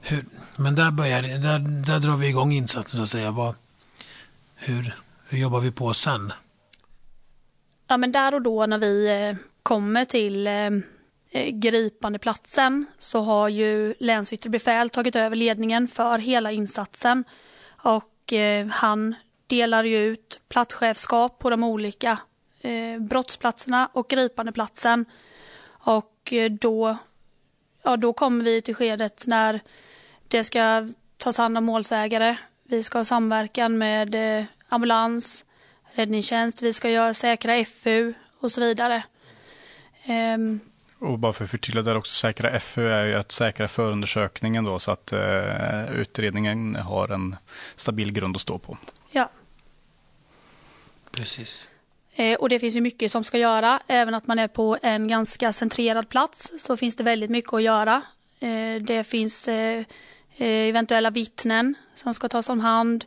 Hur, 0.00 0.24
men 0.56 0.74
där, 0.74 0.90
börjar, 0.90 1.22
där, 1.22 1.58
där 1.86 1.98
drar 1.98 2.16
vi 2.16 2.28
igång 2.28 2.52
insatsen 2.52 2.98
så 2.98 3.02
att 3.02 3.10
säga. 3.10 3.30
Vad, 3.30 3.54
hur, 4.54 4.94
hur 5.28 5.38
jobbar 5.38 5.60
vi 5.60 5.70
på 5.70 5.94
sen? 5.94 6.32
Ja, 7.88 7.96
men 7.96 8.12
där 8.12 8.34
och 8.34 8.42
då 8.42 8.66
när 8.66 8.78
vi 8.78 9.28
eh, 9.28 9.36
kommer 9.62 10.04
till 10.04 10.46
eh, 10.46 10.70
eh, 11.30 11.50
gripande 11.52 12.18
platsen 12.18 12.86
så 12.98 13.20
har 13.20 13.48
ju 13.48 13.94
länsyttre 13.98 14.50
befäl 14.50 14.90
tagit 14.90 15.16
över 15.16 15.36
ledningen 15.36 15.88
för 15.88 16.18
hela 16.18 16.52
insatsen 16.52 17.24
och 17.68 18.04
eh, 18.32 18.66
han 18.66 19.14
delar 19.46 19.84
ju 19.84 19.98
ut 19.98 20.40
platschefskap 20.48 21.38
på 21.38 21.50
de 21.50 21.64
olika 21.64 22.18
eh, 22.60 22.98
brottsplatserna 22.98 23.88
och 23.92 24.08
gripandeplatsen 24.08 25.04
och 25.68 26.32
eh, 26.32 26.50
då 26.50 26.96
ja, 27.82 27.96
då 27.96 28.12
kommer 28.12 28.44
vi 28.44 28.60
till 28.60 28.74
skedet 28.74 29.24
när 29.26 29.60
det 30.28 30.44
ska 30.44 30.88
tas 31.16 31.38
hand 31.38 31.58
om 31.58 31.64
målsägare. 31.64 32.36
Vi 32.62 32.82
ska 32.82 32.98
ha 32.98 33.04
samverkan 33.04 33.78
med 33.78 34.38
eh, 34.38 34.44
ambulans, 34.68 35.44
räddningstjänst, 35.94 36.62
vi 36.62 36.72
ska 36.72 36.90
göra 36.90 37.14
säkra 37.14 37.64
FU 37.64 38.14
och 38.40 38.52
så 38.52 38.60
vidare. 38.60 39.02
Ehm, 40.04 40.60
och 40.98 41.18
bara 41.18 41.32
för 41.32 41.44
att 41.44 41.50
förtydliga 41.50 41.82
där 41.82 41.96
också, 41.96 42.14
säkra 42.14 42.60
FU 42.60 42.88
är 42.88 43.06
ju 43.06 43.14
att 43.14 43.32
säkra 43.32 43.68
förundersökningen 43.68 44.64
då 44.64 44.78
så 44.78 44.90
att 44.90 45.12
uh, 45.12 46.00
utredningen 46.00 46.76
har 46.76 47.08
en 47.08 47.36
stabil 47.74 48.12
grund 48.12 48.36
att 48.36 48.42
stå 48.42 48.58
på. 48.58 48.78
Ja. 49.10 49.30
Precis. 51.10 51.68
Eh, 52.16 52.38
och 52.38 52.48
det 52.48 52.58
finns 52.58 52.76
ju 52.76 52.80
mycket 52.80 53.12
som 53.12 53.24
ska 53.24 53.38
göra. 53.38 53.80
Även 53.86 54.14
att 54.14 54.26
man 54.26 54.38
är 54.38 54.48
på 54.48 54.78
en 54.82 55.08
ganska 55.08 55.52
centrerad 55.52 56.08
plats 56.08 56.52
så 56.58 56.76
finns 56.76 56.96
det 56.96 57.04
väldigt 57.04 57.30
mycket 57.30 57.52
att 57.52 57.62
göra. 57.62 58.02
Eh, 58.40 58.82
det 58.82 59.04
finns 59.06 59.48
eh, 59.48 59.84
eventuella 60.38 61.10
vittnen 61.10 61.74
som 61.94 62.14
ska 62.14 62.28
tas 62.28 62.48
om 62.48 62.60
hand. 62.60 63.04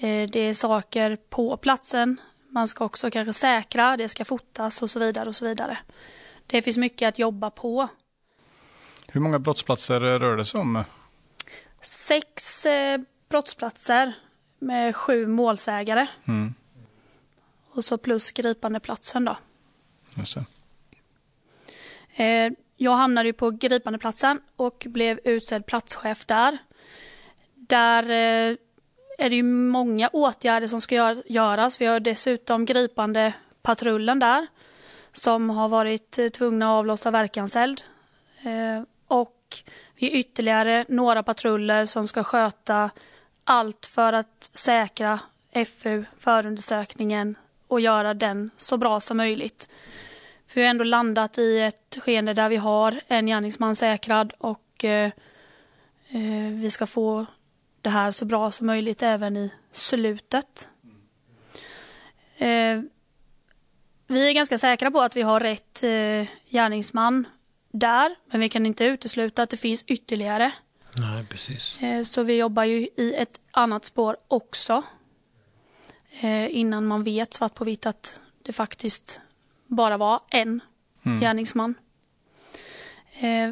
Det 0.00 0.36
är 0.36 0.54
saker 0.54 1.16
på 1.30 1.56
platsen. 1.56 2.20
Man 2.50 2.68
ska 2.68 2.84
också 2.84 3.10
kanske 3.10 3.32
säkra, 3.32 3.96
det 3.96 4.08
ska 4.08 4.24
fotas 4.24 4.82
och 4.82 4.90
så 4.90 4.98
vidare 4.98 5.28
och 5.28 5.36
så 5.36 5.44
vidare. 5.44 5.78
Det 6.50 6.62
finns 6.62 6.78
mycket 6.78 7.08
att 7.08 7.18
jobba 7.18 7.50
på. 7.50 7.88
Hur 9.08 9.20
många 9.20 9.38
brottsplatser 9.38 10.00
rör 10.00 10.36
det 10.36 10.44
sig 10.44 10.60
om? 10.60 10.84
Sex 11.82 12.66
brottsplatser 13.28 14.12
med 14.58 14.96
sju 14.96 15.26
målsägare. 15.26 16.06
Mm. 16.28 16.54
Och 17.70 17.84
så 17.84 17.98
plus 17.98 18.30
gripandeplatsen 18.30 19.24
då. 19.24 19.36
Just 20.14 20.34
det. 20.34 20.44
Eh, 22.24 22.52
jag 22.76 22.96
hamnade 22.96 23.28
ju 23.28 23.32
på 23.32 23.50
gripandeplatsen 23.50 24.40
och 24.56 24.86
blev 24.88 25.20
utsedd 25.24 25.66
platschef 25.66 26.26
där. 26.26 26.58
Där 27.54 28.02
eh, 28.02 28.56
är 29.18 29.30
det 29.30 29.36
ju 29.36 29.42
många 29.42 30.08
åtgärder 30.08 30.66
som 30.66 30.80
ska 30.80 31.22
göras. 31.26 31.80
Vi 31.80 31.86
har 31.86 32.00
dessutom 32.00 32.64
gripande 32.64 33.32
patrullen 33.62 34.18
där 34.18 34.46
som 35.12 35.50
har 35.50 35.68
varit 35.68 36.18
eh, 36.18 36.28
tvungna 36.28 36.66
att 36.66 36.78
avlossa 36.78 37.10
verkanseld. 37.10 37.82
Eh, 38.42 38.82
och 39.06 39.56
vi 39.94 40.06
är 40.06 40.18
ytterligare 40.18 40.84
några 40.88 41.22
patruller 41.22 41.84
som 41.84 42.08
ska 42.08 42.24
sköta 42.24 42.90
allt 43.44 43.86
för 43.86 44.12
att 44.12 44.50
säkra 44.52 45.20
FU, 45.66 46.04
förundersökningen 46.16 47.36
och 47.68 47.80
göra 47.80 48.14
den 48.14 48.50
så 48.56 48.76
bra 48.76 49.00
som 49.00 49.16
möjligt. 49.16 49.68
För 50.46 50.54
vi 50.54 50.62
har 50.62 50.70
ändå 50.70 50.84
landat 50.84 51.38
i 51.38 51.60
ett 51.60 51.98
skeende 52.00 52.34
där 52.34 52.48
vi 52.48 52.56
har 52.56 53.00
en 53.08 53.26
gärningsman 53.26 53.76
säkrad 53.76 54.32
och 54.38 54.84
eh, 54.84 55.10
eh 56.08 56.52
vi 56.52 56.70
ska 56.70 56.86
få 56.86 57.26
det 57.82 57.90
här 57.90 58.10
så 58.10 58.24
bra 58.24 58.50
som 58.50 58.66
möjligt 58.66 59.02
även 59.02 59.36
i 59.36 59.50
slutet. 59.72 60.68
Eh, 62.36 62.80
vi 64.08 64.28
är 64.28 64.32
ganska 64.32 64.58
säkra 64.58 64.90
på 64.90 65.00
att 65.00 65.16
vi 65.16 65.22
har 65.22 65.40
rätt 65.40 65.82
eh, 65.82 66.28
gärningsman 66.50 67.26
där, 67.72 68.16
men 68.30 68.40
vi 68.40 68.48
kan 68.48 68.66
inte 68.66 68.84
utesluta 68.84 69.42
att 69.42 69.50
det 69.50 69.56
finns 69.56 69.82
ytterligare. 69.82 70.52
Nej, 70.96 71.26
precis. 71.26 71.82
Eh, 71.82 72.02
så 72.02 72.22
vi 72.22 72.36
jobbar 72.36 72.64
ju 72.64 72.88
i 72.96 73.14
ett 73.16 73.40
annat 73.50 73.84
spår 73.84 74.16
också. 74.28 74.82
Eh, 76.20 76.56
innan 76.56 76.86
man 76.86 77.02
vet 77.02 77.34
svart 77.34 77.54
på 77.54 77.64
vitt 77.64 77.86
att 77.86 78.20
det 78.42 78.52
faktiskt 78.52 79.20
bara 79.66 79.96
var 79.96 80.20
en 80.30 80.60
mm. 81.02 81.20
gärningsman. 81.20 81.74
Eh, 83.20 83.50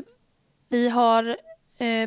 vi 0.69 0.89
har 0.89 1.37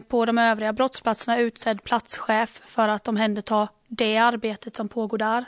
på 0.08 0.26
de 0.26 0.38
övriga 0.38 0.74
brottsplatserna 0.74 1.40
utsedd 1.40 1.84
platschef 1.84 2.62
för 2.66 2.90
att 2.90 3.08
omhänderta 3.08 3.68
det 3.88 4.18
arbetet 4.18 4.76
som 4.76 4.88
pågår 4.88 5.18
där. 5.18 5.46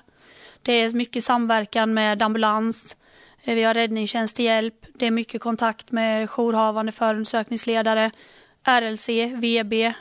Det 0.62 0.74
är 0.74 0.94
mycket 0.94 1.24
samverkan 1.24 1.94
med 1.94 2.22
ambulans, 2.22 2.98
vi 3.46 3.63
har 3.63 3.74
räddningstjänst 3.74 4.36
till 4.36 4.46
hjälp, 4.46 4.86
det 4.94 5.06
är 5.08 5.12
mycket 5.12 5.41
kontakt 5.41 5.91
med 5.91 6.30
jourhavande 6.30 6.91
förundersökningsledare, 6.91 8.12
RLC, 8.63 9.10
VB, 9.36 9.94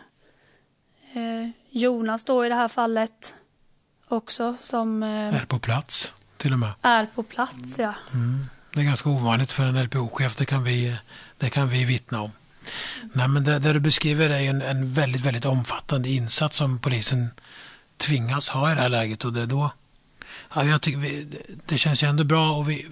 Jonas 1.70 2.24
då 2.24 2.46
i 2.46 2.48
det 2.48 2.54
här 2.54 2.68
fallet 2.68 3.34
också 4.08 4.56
som... 4.60 5.02
Eh, 5.02 5.08
är 5.08 5.46
på 5.46 5.58
plats 5.58 6.14
till 6.36 6.52
och 6.52 6.58
med. 6.58 6.72
Är 6.82 7.06
på 7.06 7.22
plats, 7.22 7.78
ja. 7.78 7.94
Mm. 8.14 8.44
Det 8.74 8.80
är 8.80 8.84
ganska 8.84 9.08
ovanligt 9.08 9.52
för 9.52 9.66
en 9.66 9.84
LPO-chef, 9.84 10.36
det 10.36 10.44
kan 10.44 10.64
vi, 10.64 10.96
det 11.38 11.50
kan 11.50 11.68
vi 11.68 11.84
vittna 11.84 12.20
om. 12.20 12.30
Nej, 13.12 13.28
men 13.28 13.44
det, 13.44 13.58
det 13.58 13.72
du 13.72 13.80
beskriver 13.80 14.30
är 14.30 14.50
en, 14.50 14.62
en 14.62 14.92
väldigt, 14.92 15.20
väldigt 15.20 15.44
omfattande 15.44 16.08
insats 16.08 16.56
som 16.56 16.78
polisen 16.78 17.30
tvingas 17.96 18.48
ha 18.48 18.72
i 18.72 18.74
det 18.74 18.80
här 18.80 18.88
läget 18.88 19.24
och 19.24 19.32
det 19.32 19.42
är 19.42 19.46
då 19.46 19.70
ja, 20.54 20.64
jag 20.64 20.82
tycker 20.82 21.26
det 21.66 21.78
känns 21.78 22.02
ju 22.02 22.08
ändå 22.08 22.24
bra 22.24 22.56
och 22.56 22.70
vi, 22.70 22.86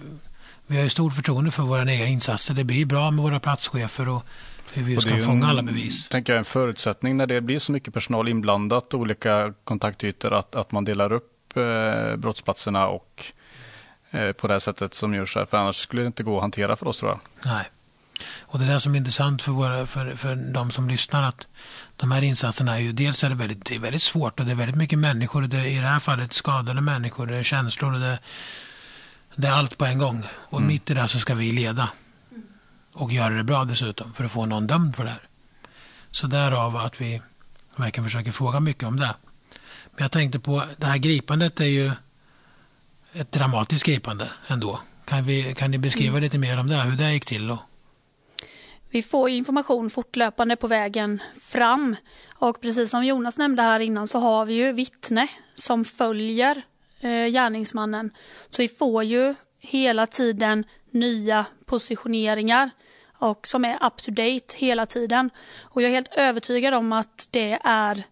vi 0.66 0.76
har 0.76 0.84
ju 0.84 0.90
stort 0.90 1.12
förtroende 1.12 1.50
för 1.50 1.62
våra 1.62 1.92
egna 1.92 2.06
insatser. 2.06 2.54
Det 2.54 2.64
blir 2.64 2.86
bra 2.86 3.10
med 3.10 3.22
våra 3.22 3.40
platschefer 3.40 4.08
och 4.08 4.24
hur 4.72 4.82
vi 4.82 5.00
ska 5.00 5.16
fånga 5.16 5.46
alla 5.46 5.62
bevis. 5.62 6.08
tänker 6.08 6.32
jag, 6.32 6.38
en 6.38 6.44
förutsättning 6.44 7.16
när 7.16 7.26
det 7.26 7.40
blir 7.40 7.58
så 7.58 7.72
mycket 7.72 7.94
personal 7.94 8.28
inblandat, 8.28 8.94
olika 8.94 9.54
kontaktytor, 9.64 10.32
att, 10.32 10.54
att 10.54 10.72
man 10.72 10.84
delar 10.84 11.12
upp 11.12 11.56
eh, 11.56 12.16
brottsplatserna 12.16 12.86
och 12.86 13.24
eh, 14.10 14.32
på 14.32 14.48
det 14.48 14.60
sättet 14.60 14.94
som 14.94 15.14
görs 15.14 15.36
här. 15.36 15.46
För 15.46 15.56
annars 15.56 15.76
skulle 15.76 16.02
det 16.02 16.06
inte 16.06 16.22
gå 16.22 16.36
att 16.36 16.42
hantera 16.42 16.76
för 16.76 16.88
oss 16.88 16.98
tror 16.98 17.10
jag. 17.10 17.20
Nej. 17.52 17.64
Och 18.40 18.58
det 18.58 18.64
är 18.64 18.72
det 18.72 18.80
som 18.80 18.94
är 18.94 18.98
intressant 18.98 19.42
för, 19.42 19.52
våra, 19.52 19.86
för, 19.86 20.10
för 20.16 20.34
de 20.34 20.70
som 20.70 20.88
lyssnar 20.88 21.22
att 21.22 21.46
de 22.00 22.11
här 22.11 22.24
insatserna 22.24 22.76
är 22.76 22.80
ju 22.80 22.92
dels 22.92 23.24
är 23.24 23.28
det 23.28 23.34
väldigt, 23.34 23.64
det 23.64 23.74
är 23.74 23.78
väldigt 23.78 24.02
svårt 24.02 24.40
och 24.40 24.46
det 24.46 24.52
är 24.52 24.56
väldigt 24.56 24.76
mycket 24.76 24.98
människor. 24.98 25.42
Det 25.42 25.56
är, 25.56 25.66
I 25.66 25.78
det 25.78 25.87
här 25.87 26.00
fallet 26.00 26.32
skadade 26.32 26.80
människor, 26.80 27.26
det 27.26 27.37
är 27.37 27.42
känslor 27.42 27.94
och 27.94 28.00
det, 28.00 28.18
det 29.37 29.48
är 29.48 29.52
allt 29.52 29.78
på 29.78 29.84
en 29.84 29.98
gång. 29.98 30.26
Och 30.34 30.58
mm. 30.58 30.68
mitt 30.68 30.90
i 30.90 30.94
det 30.94 31.08
så 31.08 31.18
ska 31.18 31.34
vi 31.34 31.52
leda 31.52 31.88
och 32.92 33.12
göra 33.12 33.34
det 33.34 33.44
bra 33.44 33.64
dessutom 33.64 34.12
för 34.12 34.24
att 34.24 34.30
få 34.30 34.46
någon 34.46 34.66
dömd 34.66 34.96
för 34.96 35.04
det 35.04 35.11
här. 35.11 35.22
Så 36.11 36.26
därav 36.26 36.76
att 36.76 37.00
vi 37.00 37.22
verkligen 37.76 38.04
försöker 38.04 38.32
fråga 38.32 38.61
mycket 38.61 38.84
om 38.84 39.00
det. 39.00 39.14
Men 39.92 40.02
jag 40.02 40.12
tänkte 40.12 40.38
på, 40.38 40.64
det 40.76 40.87
här 40.87 40.98
gripandet 40.98 41.61
är 41.61 41.64
ju 41.64 41.92
ett 43.12 43.32
dramatiskt 43.32 43.84
gripande 43.84 44.30
ändå. 44.46 44.80
Kan, 45.04 45.24
vi, 45.24 45.54
kan 45.54 45.70
ni 45.70 45.78
beskriva 45.78 46.08
mm. 46.08 46.22
lite 46.22 46.38
mer 46.38 46.58
om 46.58 46.68
det, 46.68 46.76
hur 46.76 46.96
det 46.96 47.12
gick 47.12 47.24
till? 47.24 47.46
Då? 47.46 47.58
Vi 48.90 49.03
får 49.03 49.31
information 49.31 49.90
fortlöpande 49.90 50.57
på 50.57 50.66
vägen 50.66 51.22
fram. 51.40 51.96
Och 52.35 52.61
precis 52.61 52.90
som 52.90 53.05
Jonas 53.05 53.38
nämnde 53.38 53.62
här 53.62 53.81
innan 53.81 54.07
så 54.07 54.18
har 54.18 54.44
vi 54.44 54.55
ju 54.55 54.72
vittne 54.72 55.29
som 55.55 55.85
följer 55.85 56.62
eh, 57.01 57.27
gärningsmannen. 57.27 58.11
Så 58.51 58.62
vi 58.62 58.68
får 58.68 59.05
ju 59.05 59.35
hela 59.61 60.07
tiden 60.07 60.64
nya 60.90 61.46
positioneringar 61.66 62.70
och 63.18 63.46
som 63.46 63.64
är 63.64 63.87
up 63.87 63.96
to 63.96 64.11
date 64.11 64.57
hela 64.57 64.87
tiden. 64.87 65.31
Och 65.61 65.83
jag 65.83 65.90
är 65.90 65.94
helt 65.94 66.14
övertygad 66.14 66.74
om 66.74 66.92
att 66.92 67.29
det 67.31 67.59
är 67.64 68.05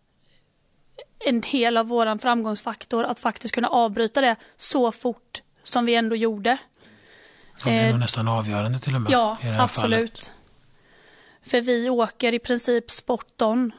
en 1.24 1.40
del 1.40 1.76
av 1.76 1.86
vår 1.86 2.18
framgångsfaktor 2.18 3.04
att 3.04 3.18
faktiskt 3.18 3.54
kunna 3.54 3.68
avbryta 3.68 4.20
det 4.20 4.36
så 4.56 4.92
fort 4.92 5.42
som 5.64 5.84
vi 5.84 5.94
ändå 5.94 6.16
gjorde. 6.16 6.58
Ja, 7.64 7.70
det 7.70 7.76
är 7.76 7.84
nog 7.84 7.94
eh, 7.94 7.98
nästan 7.98 8.28
avgörande 8.28 8.78
till 8.78 8.94
och 8.94 9.00
med. 9.00 9.12
Ja, 9.12 9.38
i 9.42 9.46
det 9.46 9.52
här 9.52 9.64
absolut. 9.64 10.10
Fallet. 10.10 10.32
För 11.46 11.60
vi 11.60 11.90
åker 11.90 12.34
i 12.34 12.38
princip 12.38 12.90
spot 12.90 13.42
on 13.42 13.72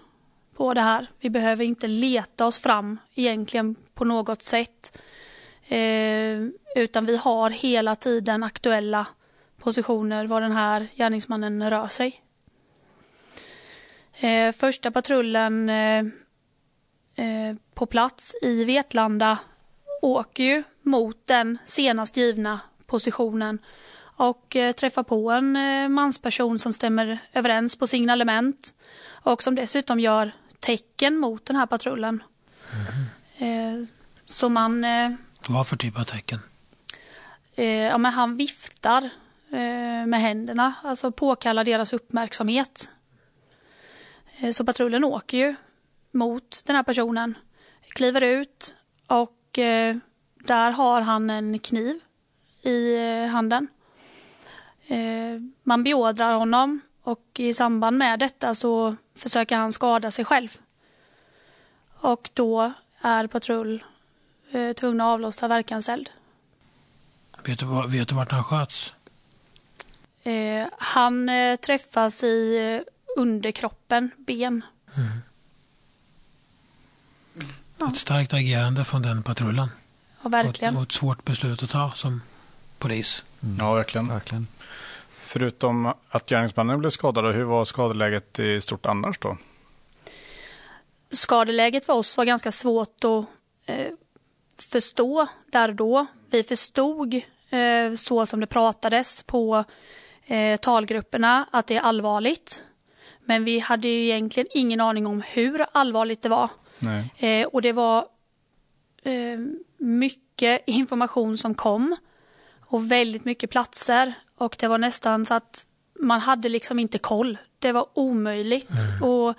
på 0.57 0.73
det 0.73 0.81
här. 0.81 1.07
Vi 1.19 1.29
behöver 1.29 1.65
inte 1.65 1.87
leta 1.87 2.45
oss 2.45 2.59
fram 2.59 2.99
egentligen 3.15 3.75
på 3.93 4.05
något 4.05 4.41
sätt. 4.41 5.01
Eh, 5.67 6.39
utan 6.75 7.05
vi 7.05 7.17
har 7.17 7.49
hela 7.49 7.95
tiden 7.95 8.43
aktuella 8.43 9.07
positioner 9.57 10.27
var 10.27 10.41
den 10.41 10.51
här 10.51 10.87
gärningsmannen 10.95 11.69
rör 11.69 11.87
sig. 11.87 12.21
Eh, 14.19 14.51
första 14.51 14.91
patrullen 14.91 15.69
eh, 15.69 15.99
eh, 17.15 17.55
på 17.73 17.85
plats 17.85 18.35
i 18.41 18.63
Vetlanda 18.63 19.37
åker 20.01 20.43
ju 20.43 20.63
mot 20.81 21.25
den 21.25 21.57
senast 21.65 22.17
givna 22.17 22.59
positionen 22.85 23.59
och 24.17 24.55
eh, 24.55 24.71
träffar 24.71 25.03
på 25.03 25.31
en 25.31 25.55
eh, 25.55 25.89
mansperson 25.89 26.59
som 26.59 26.73
stämmer 26.73 27.19
överens 27.33 27.75
på 27.75 27.87
signalement 27.87 28.73
och 29.09 29.43
som 29.43 29.55
dessutom 29.55 29.99
gör 29.99 30.31
tecken 30.59 31.17
mot 31.17 31.45
den 31.45 31.55
här 31.55 31.65
patrullen. 31.65 32.23
Mm. 33.37 33.87
så 34.25 34.49
man... 34.49 34.85
Vad 35.47 35.67
för 35.67 35.77
typ 35.77 35.99
av 35.99 36.03
tecken? 36.03 36.39
ja, 37.89 37.97
men 37.97 38.13
han 38.13 38.35
viftar 38.35 39.09
med 40.07 40.21
händerna, 40.21 40.73
alltså 40.83 41.11
påkalla 41.11 41.63
deras 41.63 41.93
uppmärksamhet. 41.93 42.89
Så 44.53 44.65
patrullen 44.65 45.03
åker 45.03 45.37
ju 45.37 45.55
mot 46.11 46.61
den 46.65 46.75
här 46.75 46.83
personen, 46.83 47.37
kliver 47.87 48.23
ut 48.23 48.75
och 49.07 49.37
där 50.35 50.71
har 50.71 51.01
han 51.01 51.29
en 51.29 51.59
kniv 51.59 51.99
i 52.61 52.97
handen. 53.25 53.67
Man 55.63 55.83
beordrar 55.83 56.33
honom 56.33 56.81
och 57.03 57.25
i 57.37 57.53
samband 57.53 57.97
med 57.97 58.19
detta 58.19 58.55
så 58.55 58.95
försöker 59.15 59.57
han 59.57 59.71
skada 59.71 60.11
sig 60.11 60.25
själv. 60.25 60.49
Och 61.99 62.29
då 62.33 62.73
är 63.01 63.27
patrull 63.27 63.83
tvungna 64.75 65.03
att 65.03 65.13
avlossa 65.13 65.47
verkanseld. 65.47 66.09
Vet 67.43 67.59
du, 67.59 67.87
vet 67.87 68.07
du 68.07 68.15
vart 68.15 68.31
han 68.31 68.43
sköts? 68.43 68.93
Eh, 70.23 70.67
han 70.77 71.29
eh, 71.29 71.55
träffas 71.55 72.23
i 72.23 72.57
eh, 72.57 73.21
underkroppen, 73.21 74.11
ben. 74.17 74.61
Mm. 74.97 75.21
Ett 77.91 77.97
starkt 77.97 78.33
agerande 78.33 78.85
från 78.85 79.01
den 79.01 79.23
patrullen. 79.23 79.69
Ja, 80.23 80.29
verkligen. 80.29 80.77
Och 80.77 80.83
ett 80.83 80.91
svårt 80.91 81.25
beslut 81.25 81.63
att 81.63 81.69
ta 81.69 81.91
som 81.95 82.21
polis. 82.77 83.23
Mm. 83.43 83.57
Ja, 83.59 83.73
verkligen. 83.73 84.07
verkligen. 84.07 84.47
Förutom 85.27 85.93
att 86.09 86.29
gärningsmannen 86.29 86.79
blev 86.79 86.89
skadad, 86.89 87.35
hur 87.35 87.43
var 87.43 87.65
skadeläget 87.65 88.39
i 88.39 88.61
stort 88.61 88.85
annars 88.85 89.19
då? 89.19 89.37
Skadeläget 91.09 91.85
för 91.85 91.93
oss 91.93 92.17
var 92.17 92.25
ganska 92.25 92.51
svårt 92.51 93.03
att 93.03 93.25
eh, 93.65 93.87
förstå 94.71 95.27
där 95.51 95.69
och 95.69 95.75
då. 95.75 96.05
Vi 96.29 96.43
förstod 96.43 97.13
eh, 97.49 97.93
så 97.95 98.25
som 98.25 98.39
det 98.39 98.47
pratades 98.47 99.23
på 99.23 99.63
eh, 100.25 100.57
talgrupperna 100.57 101.45
att 101.51 101.67
det 101.67 101.75
är 101.75 101.81
allvarligt. 101.81 102.63
Men 103.25 103.43
vi 103.43 103.59
hade 103.59 103.87
ju 103.87 104.03
egentligen 104.03 104.47
ingen 104.53 104.81
aning 104.81 105.07
om 105.07 105.21
hur 105.21 105.65
allvarligt 105.71 106.21
det 106.21 106.29
var. 106.29 106.49
Eh, 107.17 107.47
och 107.47 107.61
det 107.61 107.71
var 107.71 108.05
eh, 109.03 109.39
mycket 109.77 110.63
information 110.67 111.37
som 111.37 111.55
kom 111.55 111.95
och 112.61 112.91
väldigt 112.91 113.25
mycket 113.25 113.49
platser. 113.49 114.13
Och 114.37 114.55
det 114.59 114.67
var 114.67 114.77
nästan 114.77 115.25
så 115.25 115.33
att 115.33 115.65
man 115.99 116.19
hade 116.19 116.49
liksom 116.49 116.79
inte 116.79 116.99
koll. 116.99 117.37
Det 117.59 117.71
var 117.71 117.87
omöjligt 117.93 118.69
mm. 118.69 119.09
att 119.09 119.37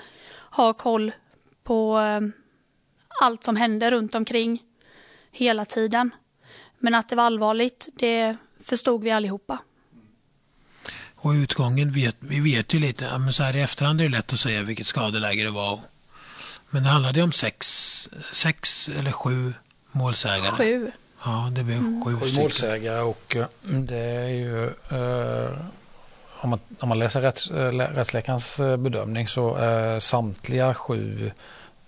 ha 0.51 0.73
koll 0.73 1.13
på 1.63 1.99
eh, 1.99 2.21
allt 3.21 3.45
som 3.45 3.57
hände 3.57 3.91
runt 3.91 4.15
omkring 4.15 4.63
hela 5.31 5.65
tiden. 5.65 6.11
Men 6.79 6.95
att 6.95 7.09
det 7.09 7.17
var 7.17 7.25
allvarligt, 7.25 7.89
det 7.95 8.37
förstod 8.65 9.03
vi 9.03 9.11
allihopa. 9.11 9.59
Och 11.15 11.31
utgången 11.31 11.93
vet 11.93 12.17
vi 12.19 12.41
vet 12.41 12.75
ju 12.75 12.79
lite, 12.79 13.19
men 13.19 13.33
så 13.33 13.43
här 13.43 13.57
i 13.57 13.61
efterhand 13.61 14.01
är 14.01 14.05
det 14.05 14.11
lätt 14.11 14.33
att 14.33 14.41
säga 14.41 14.63
vilket 14.63 14.87
skadeläge 14.87 15.45
det 15.45 15.51
var. 15.51 15.81
Men 16.71 16.83
det 16.83 16.89
handlade 16.89 17.23
om 17.23 17.33
sex, 17.33 18.09
sex 18.33 18.89
eller 18.89 19.13
sju 19.13 19.53
målsägare. 19.93 20.57
Sju. 20.57 20.91
Ja, 21.25 21.49
det 21.53 21.65
blev 21.65 21.79
mm. 21.79 22.05
sju, 22.05 22.17
sju 22.17 22.37
målsägare 22.37 23.01
och 23.01 23.37
eh, 23.37 23.47
det 23.63 23.99
är 23.99 24.29
ju 24.29 24.65
eh, 24.67 25.51
om, 26.41 26.51
man, 26.51 26.61
om 26.81 26.89
man 26.89 26.99
läser 26.99 27.21
rätts, 27.21 27.51
äh, 27.51 27.73
rättsläkarens 27.73 28.61
bedömning 28.79 29.29
så 29.29 29.55
är 29.55 30.01
samtliga 30.01 30.75
sju 30.75 31.31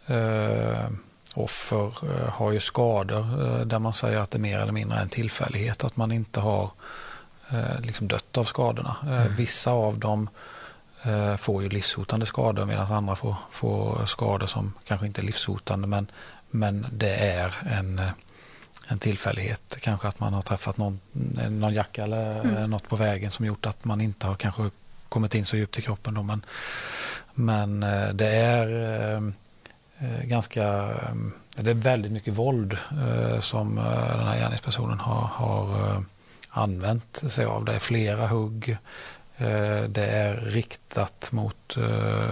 eh, 0.06 0.90
offer 1.34 1.92
eh, 2.02 2.28
har 2.28 2.52
ju 2.52 2.60
skador 2.60 3.18
eh, 3.20 3.66
där 3.66 3.78
man 3.78 3.92
säger 3.92 4.18
att 4.18 4.30
det 4.30 4.38
mer 4.38 4.58
eller 4.58 4.72
mindre 4.72 4.98
är 4.98 5.02
en 5.02 5.08
tillfällighet 5.08 5.84
att 5.84 5.96
man 5.96 6.12
inte 6.12 6.40
har 6.40 6.70
eh, 7.52 7.80
liksom 7.80 8.08
dött 8.08 8.38
av 8.38 8.44
skadorna. 8.44 8.96
Mm. 9.06 9.34
Vissa 9.36 9.70
av 9.70 9.98
dem 9.98 10.28
får 11.38 11.62
ju 11.62 11.68
livshotande 11.68 12.26
skador 12.26 12.64
medan 12.64 12.92
andra 12.92 13.16
får, 13.16 13.34
får 13.50 14.06
skador 14.06 14.46
som 14.46 14.72
kanske 14.86 15.06
inte 15.06 15.20
är 15.20 15.24
livshotande 15.24 15.86
men, 15.88 16.10
men 16.50 16.86
det 16.92 17.14
är 17.14 17.54
en, 17.70 18.00
en 18.90 18.98
tillfällighet. 18.98 19.76
Kanske 19.80 20.08
att 20.08 20.20
man 20.20 20.34
har 20.34 20.42
träffat 20.42 20.76
någon, 20.76 21.00
någon 21.50 21.74
jacka 21.74 22.04
eller 22.04 22.40
mm. 22.40 22.70
något 22.70 22.88
på 22.88 22.96
vägen 22.96 23.30
som 23.30 23.46
gjort 23.46 23.66
att 23.66 23.84
man 23.84 24.00
inte 24.00 24.26
har 24.26 24.34
kanske 24.34 24.70
kommit 25.08 25.34
in 25.34 25.44
så 25.44 25.56
djupt 25.56 25.78
i 25.78 25.82
kroppen. 25.82 26.14
Då. 26.14 26.22
Men, 26.22 26.44
men 27.34 27.80
det 28.16 28.26
är 28.26 29.32
Eh, 30.00 30.24
ganska, 30.24 30.64
eh, 30.90 31.14
det 31.56 31.70
är 31.70 31.74
väldigt 31.74 32.12
mycket 32.12 32.34
våld 32.34 32.78
eh, 32.90 33.40
som 33.40 33.74
den 34.16 34.26
här 34.26 34.38
gärningspersonen 34.38 34.98
har, 34.98 35.20
har 35.32 36.02
använt 36.50 37.22
sig 37.32 37.44
av. 37.44 37.64
Det 37.64 37.74
är 37.74 37.78
flera 37.78 38.26
hugg. 38.26 38.76
Det 39.88 40.06
är 40.06 40.36
riktat 40.36 41.32
mot, 41.32 41.76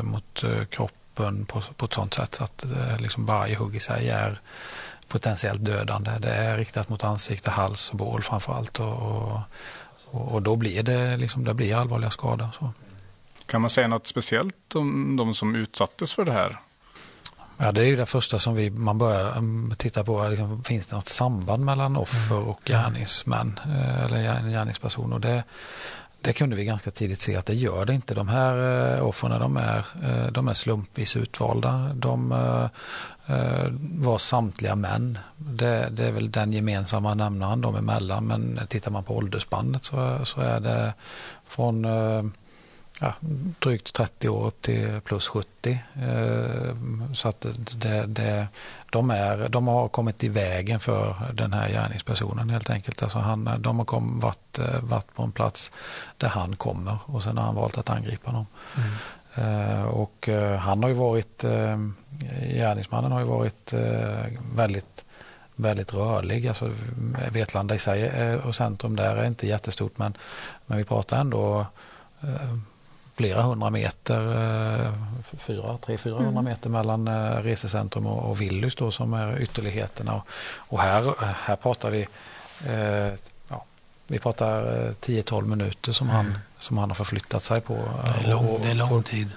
mot 0.02 0.44
kroppen 0.70 1.44
på, 1.44 1.60
på 1.76 1.84
ett 1.84 1.92
sånt 1.92 2.14
sätt 2.14 2.34
så 2.34 2.44
att 2.44 2.64
liksom 2.98 3.26
varje 3.26 3.56
hugg 3.56 3.76
i 3.76 3.80
sig 3.80 4.08
är 4.08 4.40
potentiellt 5.08 5.64
dödande. 5.64 6.10
Det 6.18 6.34
är 6.34 6.56
riktat 6.56 6.88
mot 6.88 7.04
ansikte, 7.04 7.50
hals 7.50 7.90
och 7.90 7.96
bål 7.96 8.22
framför 8.22 8.52
allt. 8.52 8.80
Och, 8.80 9.02
och, 9.02 10.32
och, 10.32 10.42
då 10.42 10.56
blir 10.56 10.82
det, 10.82 11.16
liksom, 11.16 11.44
det 11.44 11.54
blir 11.54 11.76
allvarliga 11.76 12.10
skador. 12.10 12.48
Så. 12.58 12.72
Kan 13.46 13.60
man 13.60 13.70
säga 13.70 13.88
något 13.88 14.06
speciellt 14.06 14.74
om 14.74 15.16
de 15.16 15.34
som 15.34 15.54
utsattes 15.54 16.12
för 16.12 16.24
det 16.24 16.32
här? 16.32 16.58
Ja, 17.60 17.72
det 17.72 17.80
är 17.80 17.84
ju 17.84 17.96
det 17.96 18.06
första 18.06 18.38
som 18.38 18.54
vi, 18.54 18.70
man 18.70 18.98
börjar 18.98 19.30
mm, 19.30 19.74
titta 19.76 20.04
på. 20.04 20.28
Liksom, 20.28 20.64
finns 20.64 20.86
det 20.86 20.96
något 20.96 21.08
samband 21.08 21.64
mellan 21.64 21.96
offer 21.96 22.36
mm. 22.36 22.48
och 22.48 22.60
gärningsmän 22.64 23.60
eh, 23.64 24.04
eller 24.04 24.50
gärningspersoner? 24.50 25.18
Det, 25.18 25.44
det 26.20 26.32
kunde 26.32 26.56
vi 26.56 26.64
ganska 26.64 26.90
tidigt 26.90 27.20
se 27.20 27.36
att 27.36 27.46
det 27.46 27.54
gör 27.54 27.84
det 27.84 27.94
inte. 27.94 28.14
De 28.14 28.28
här 28.28 28.96
eh, 28.96 29.06
offren 29.06 29.40
de 29.40 29.56
är, 29.56 29.78
eh, 29.78 30.32
de 30.32 30.48
är 30.48 30.54
slumpvis 30.54 31.16
utvalda. 31.16 31.90
De 31.94 32.32
var 33.80 34.18
samtliga 34.18 34.74
män. 34.74 35.18
Det, 35.36 35.88
det, 35.92 36.06
är 36.06 36.12
väl 36.12 36.30
den 36.30 36.52
gemensamma 36.52 37.14
nämnaren 37.14 37.60
de 37.60 37.76
emellan. 37.76 38.26
Men 38.26 38.60
tittar 38.68 38.90
man 38.90 39.04
på 39.04 39.16
åldersbandet 39.16 39.84
så, 39.84 40.18
så 40.24 40.40
är 40.40 40.60
det 40.60 40.94
från 41.46 41.86
ja, 43.00 43.14
drygt 43.58 43.92
30 43.92 44.28
år 44.28 44.46
upp 44.46 44.62
till 44.62 45.00
plus 45.04 45.28
70. 45.28 45.78
Eh, 45.94 46.74
så 47.14 47.28
att 47.28 47.46
det, 47.74 48.06
det, 48.06 48.48
de, 48.90 49.10
är, 49.10 49.48
de 49.48 49.66
har 49.66 49.88
kommit 49.88 50.24
i 50.24 50.28
vägen 50.28 50.80
för 50.80 51.14
den 51.32 51.52
här 51.52 51.68
gärningspersonen 51.68 52.50
helt 52.50 52.70
enkelt. 52.70 53.02
Alltså 53.02 53.18
han, 53.18 53.50
de 53.58 53.78
har 53.78 53.84
kom, 53.84 54.20
varit, 54.20 54.58
eh, 54.58 54.80
varit 54.80 55.14
på 55.14 55.22
en 55.22 55.32
plats 55.32 55.72
där 56.16 56.28
han 56.28 56.56
kommer 56.56 56.98
och 57.04 57.22
sen 57.22 57.38
har 57.38 57.44
han 57.44 57.54
valt 57.54 57.78
att 57.78 57.90
angripa 57.90 58.32
dem. 58.32 58.46
Mm. 58.76 58.90
Eh, 59.34 59.82
och 59.82 60.28
han 60.58 60.82
har 60.82 60.88
ju 60.90 60.94
varit, 60.94 61.44
gärningsmannen 62.42 63.12
har 63.12 63.20
ju 63.20 63.26
varit 63.26 63.74
väldigt 64.54 65.04
väldigt 65.56 65.94
rörlig. 65.94 66.48
Alltså, 66.48 66.70
Vetlanda 67.32 67.74
i 67.74 67.78
sig 67.78 68.34
och 68.36 68.54
centrum 68.54 68.96
där 68.96 69.16
är 69.16 69.26
inte 69.26 69.46
jättestort 69.46 69.98
men, 69.98 70.14
men 70.66 70.78
vi 70.78 70.84
pratar 70.84 71.20
ändå 71.20 71.66
flera 73.18 73.42
hundra 73.42 73.70
meter, 73.70 74.20
eh, 74.84 74.92
fyra, 75.38 75.78
tre, 75.78 75.98
fyra 75.98 76.14
hundra 76.14 76.30
mm. 76.30 76.44
meter 76.44 76.70
mellan 76.70 77.08
eh, 77.08 77.42
resecentrum 77.42 78.06
och, 78.06 78.30
och 78.30 78.40
Willys 78.40 78.76
då 78.76 78.90
som 78.90 79.14
är 79.14 79.42
ytterligheterna. 79.42 80.22
Och 80.56 80.80
här, 80.80 81.14
här 81.36 81.56
pratar 81.56 81.90
vi 81.90 82.06
eh, 82.66 83.12
ja, 83.50 83.64
vi 84.06 84.18
pratar 84.18 84.62
10-12 84.92 85.46
minuter 85.46 85.92
som, 85.92 86.08
han, 86.08 86.26
mm. 86.26 86.38
som 86.58 86.78
han 86.78 86.90
har 86.90 86.94
förflyttat 86.94 87.42
sig 87.42 87.60
på. 87.60 87.74
Det 87.74 88.24
är 88.24 88.34
lång, 88.34 88.62
det 88.62 88.70
är 88.70 88.74
lång 88.74 89.02
tid. 89.02 89.28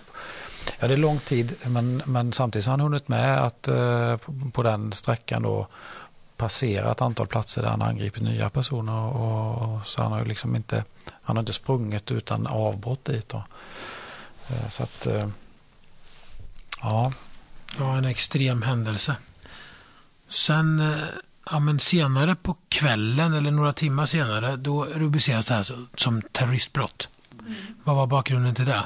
Ja, 0.80 0.88
det 0.88 0.94
är 0.94 0.98
lång 0.98 1.20
tid, 1.20 1.56
men, 1.66 2.02
men 2.06 2.34
samtidigt 2.34 2.66
har 2.66 2.72
han 2.72 2.80
hunnit 2.80 3.08
med 3.08 3.44
att 3.44 3.70
på 4.54 4.64
den 4.64 4.94
sträckan 4.94 5.42
då 5.42 5.68
passera 6.42 6.92
ett 6.92 7.02
antal 7.02 7.28
platser 7.28 7.62
där 7.62 7.70
han 7.70 7.82
angripit 7.82 8.24
nya 8.24 8.50
personer. 8.50 8.94
Och, 8.94 9.62
och, 9.62 9.88
så 9.88 10.04
han 10.04 10.12
har 10.12 10.20
ju 10.20 10.26
liksom 10.26 10.56
inte, 10.56 10.84
han 11.24 11.36
har 11.36 11.42
inte 11.42 11.54
sprungit 11.54 12.12
utan 12.12 12.48
avbrott 12.48 13.06
dit. 13.06 13.30
Då. 13.30 13.44
Eh, 14.50 14.68
så 14.70 14.84
att, 14.84 15.08
eh, 15.08 15.28
ja. 16.82 17.14
Ja, 17.80 17.98
en 17.98 18.06
extrem 18.06 18.62
händelse. 18.62 19.16
Sen 20.30 20.80
eh, 20.80 21.04
ja, 21.52 21.60
men 21.60 21.80
senare 21.80 22.36
på 22.36 22.56
kvällen 22.70 23.34
eller 23.34 23.52
några 23.52 23.74
timmar 23.74 24.06
senare 24.06 24.56
då 24.56 24.86
rubriceras 24.86 25.46
det 25.46 25.54
här 25.54 25.76
som 25.96 26.22
terroristbrott. 26.22 27.10
Mm. 27.40 27.56
Vad 27.84 27.96
var 27.96 28.08
bakgrunden 28.08 28.56
till 28.56 28.66
det? 28.66 28.84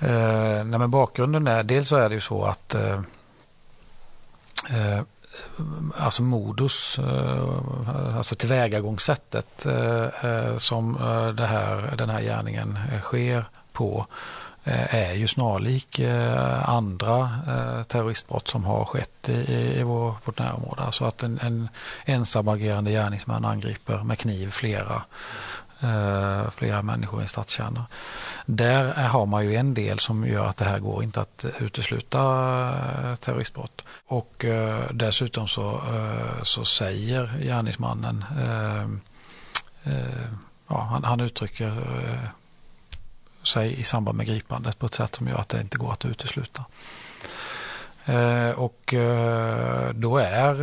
Eh, 0.00 0.64
nej 0.64 0.78
men 0.78 0.90
bakgrunden 0.90 1.46
är, 1.46 1.62
dels 1.62 1.88
så 1.88 1.96
är 1.96 2.08
det 2.08 2.14
ju 2.14 2.20
så 2.20 2.44
att 2.44 2.74
eh, 2.74 3.00
eh 4.74 5.02
alltså 5.96 6.22
modus, 6.22 6.98
eh, 6.98 8.16
alltså 8.16 8.34
tillvägagångssättet 8.34 9.66
eh, 9.66 10.24
eh 10.24 10.56
som 10.56 10.96
eh, 10.96 11.28
det 11.28 11.46
här, 11.46 11.94
den 11.98 12.10
här 12.10 12.20
gärningen 12.20 12.78
sker 13.02 13.44
på 13.72 14.06
är 14.90 15.12
ju 15.12 15.28
snarlik 15.28 16.00
andra 16.62 17.30
terroristbrott 17.86 18.48
som 18.48 18.64
har 18.64 18.84
skett 18.84 19.28
i, 19.28 19.78
i 19.80 19.82
vårt 19.82 20.38
närområde. 20.38 20.82
Alltså 20.82 21.04
att 21.04 21.22
en, 21.22 21.38
en 21.42 21.68
ensamagerande 22.04 22.90
gärningsman 22.90 23.44
angriper 23.44 24.04
med 24.04 24.18
kniv 24.18 24.50
flera, 24.50 25.02
Eh, 25.80 26.50
flera 26.50 26.82
människor 26.82 27.20
i 27.20 27.22
en 27.22 27.28
stadskärna. 27.28 27.86
Där 28.46 29.08
har 29.08 29.26
man 29.26 29.46
ju 29.46 29.54
en 29.54 29.74
del 29.74 29.98
som 29.98 30.26
gör 30.26 30.46
att 30.46 30.56
det 30.56 30.64
här 30.64 30.78
går 30.78 31.02
inte 31.02 31.20
att 31.20 31.44
utesluta 31.58 32.20
eh, 33.04 33.14
terroristbrott. 33.14 33.82
Och 34.06 34.44
eh, 34.44 34.90
dessutom 34.90 35.48
så, 35.48 35.80
så 36.42 36.64
säger 36.64 37.38
gärningsmannen, 37.42 38.24
ja, 40.68 40.80
han, 40.80 41.04
han 41.04 41.20
uttrycker 41.20 41.72
sig 43.42 43.80
i 43.80 43.84
samband 43.84 44.16
med 44.16 44.26
gripandet 44.26 44.78
på 44.78 44.86
ett 44.86 44.94
sätt 44.94 45.14
som 45.14 45.28
gör 45.28 45.38
att 45.38 45.48
det 45.48 45.60
inte 45.60 45.78
går 45.78 45.92
att 45.92 46.04
utesluta. 46.04 46.64
Och 48.54 48.94
då 49.94 50.18
är 50.18 50.54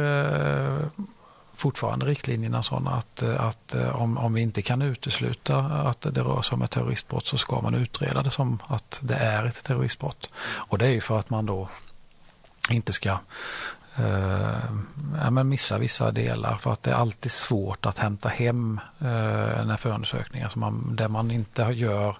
fortfarande 1.55 2.05
riktlinjerna 2.05 2.63
sådana 2.63 2.91
att, 2.91 3.23
att 3.23 3.73
eh, 3.73 4.01
om, 4.01 4.17
om 4.17 4.33
vi 4.33 4.41
inte 4.41 4.61
kan 4.61 4.81
utesluta 4.81 5.57
att 5.59 6.01
det 6.01 6.21
rör 6.21 6.41
sig 6.41 6.55
om 6.55 6.61
ett 6.61 6.71
terroristbrott 6.71 7.27
så 7.27 7.37
ska 7.37 7.61
man 7.61 7.75
utreda 7.75 8.23
det 8.23 8.31
som 8.31 8.59
att 8.67 8.99
det 9.01 9.15
är 9.15 9.45
ett 9.45 9.63
terroristbrott. 9.63 10.33
Och 10.37 10.77
det 10.77 10.85
är 10.85 10.91
ju 10.91 11.01
för 11.01 11.19
att 11.19 11.29
man 11.29 11.45
då 11.45 11.69
inte 12.69 12.93
ska 12.93 13.09
eh, 13.97 14.59
ja, 15.21 15.29
men 15.29 15.49
missa 15.49 15.77
vissa 15.77 16.11
delar 16.11 16.55
för 16.55 16.73
att 16.73 16.83
det 16.83 16.91
är 16.91 16.95
alltid 16.95 17.31
svårt 17.31 17.85
att 17.85 17.97
hämta 17.97 18.29
hem 18.29 18.79
eh, 18.99 19.65
när 19.65 19.77
förundersökningar 19.77 20.49
som 20.49 20.59
man, 20.59 20.95
där 20.95 21.07
man 21.07 21.31
inte 21.31 21.61
gör 21.61 22.17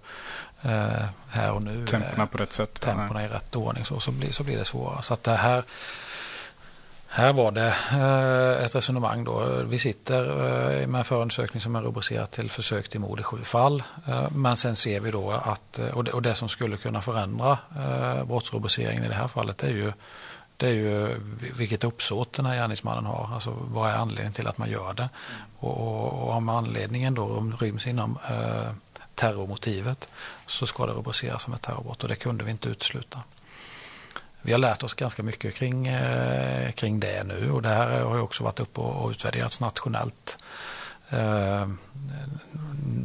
eh, 0.62 1.06
här 1.30 1.52
och 1.52 1.64
nu. 1.64 1.86
Temporna 1.86 2.28
på 2.28 2.38
rätt 2.38 2.54
sätt. 2.54 2.82
Temporna 2.82 3.26
i 3.26 3.28
rätt 3.28 3.56
ordning 3.56 3.86
så, 3.86 4.00
så, 4.00 4.12
blir, 4.12 4.32
så 4.32 4.44
blir 4.44 4.58
det 4.58 4.66
svårare. 4.66 5.02
Så 5.02 5.14
att 5.14 5.24
det 5.24 5.36
här 5.36 5.64
här 7.16 7.34
var 7.34 7.52
det 7.52 7.76
eh, 7.92 8.66
ett 8.66 8.76
resonemang 8.76 9.24
då. 9.24 9.64
Vi 9.64 9.80
sitter 9.80 10.22
eh, 10.82 10.88
med 10.88 11.00
en 11.00 11.06
förundersökning 11.06 11.62
som 11.62 11.76
är 11.76 11.82
rubricerad 11.82 12.32
till 12.32 12.50
försök 12.50 12.90
till 12.90 13.00
mord 13.00 13.20
i 13.20 13.24
sju 13.24 13.38
fall. 13.38 13.84
Eh, 14.08 14.32
men 14.32 14.58
sen 14.58 14.76
ser 14.76 15.00
vi 15.00 15.12
då 15.12 15.32
att, 15.32 15.80
och 16.14 16.22
det, 16.22 16.36
som 16.36 16.50
skulle 16.50 16.78
kunna 16.78 17.02
förändra 17.02 17.58
brottsrubriceringen 18.28 19.04
i 19.04 19.08
det 19.08 19.14
här 19.14 19.28
fallet 19.28 19.64
är 19.64 19.70
ju, 19.70 19.94
det 20.58 20.68
är 20.68 20.72
ju 20.72 21.22
vilket 21.58 21.84
uppsåt 21.84 22.34
den 22.34 22.46
här 22.46 22.56
gärningsmannen 22.56 23.06
har. 23.06 23.30
Alltså 23.34 23.56
vad 23.60 23.92
är 23.92 23.96
anledningen 23.96 24.34
till 24.34 24.48
att 24.48 24.58
man 24.58 24.70
gör 24.70 24.94
det? 24.94 25.10
Och, 25.60 25.78
och, 25.78 26.24
och 26.24 26.30
om 26.30 26.50
anledningen 26.50 27.14
då 27.14 27.52
ryms 27.60 27.88
inom 27.88 28.18
terrormotivet 29.16 30.08
så 30.48 30.66
ska 30.66 30.86
det 30.86 30.94
rubriceras 30.94 31.44
som 31.44 31.54
ett 31.54 31.62
terrorbrott 31.62 32.04
och 32.04 32.10
det 32.10 32.16
kunde 32.16 32.44
vi 32.44 32.52
inte 32.52 32.70
utesluta 32.70 33.20
vi 34.46 34.52
har 34.52 34.60
lärt 34.60 34.84
oss 34.84 34.94
ganska 34.94 35.24
mycket 35.24 35.56
kring, 35.56 35.88
eh, 35.88 36.72
kring 36.72 37.00
det 37.00 37.24
nu 37.24 37.52
och 37.52 37.62
det 37.62 37.70
här 37.70 38.02
har 38.02 38.16
ju 38.16 38.22
också 38.22 38.44
varit 38.44 38.60
uppe 38.60 38.82
och, 38.82 39.10
utvärderats 39.10 39.60
nationellt. 39.60 40.38
Eh, 41.10 41.68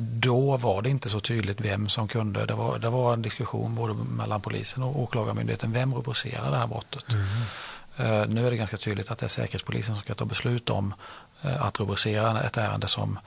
då 0.00 0.57
var 0.57 0.83
det 0.83 0.90
inte 0.90 1.09
så 1.09 1.20
tydligt 1.20 1.61
vem 1.61 1.88
som 1.88 2.09
kunde, 2.09 2.46
det 2.46 2.55
var, 2.55 2.79
det 2.79 2.90
var 2.90 3.12
en 3.12 3.22
diskussion 3.22 3.74
både 3.74 3.94
mellan 3.94 4.40
polisen 4.40 4.83
och 4.83 5.00
åklagarmyndigheten, 5.00 5.72
vem 5.72 5.94
rubricerar 5.94 6.50
det 6.50 6.57
här 6.57 6.66
brottet? 6.66 7.05
Mm. 7.09 8.22
Eh, 8.22 8.29
nu 8.29 8.46
är 8.46 8.50
det 8.50 8.57
ganska 8.57 8.76
tydligt 8.76 9.11
att 9.11 9.18
det 9.18 9.26
är 9.26 9.29
Säkerhetspolisen 9.29 9.94
som 9.94 10.03
ska 10.03 10.14
ta 10.14 10.24
beslut 10.24 10.70
om 10.70 10.94
att 11.42 11.81
rubricera 11.81 12.42
ett 12.42 12.57
ärende 12.57 12.87
som, 12.87 13.18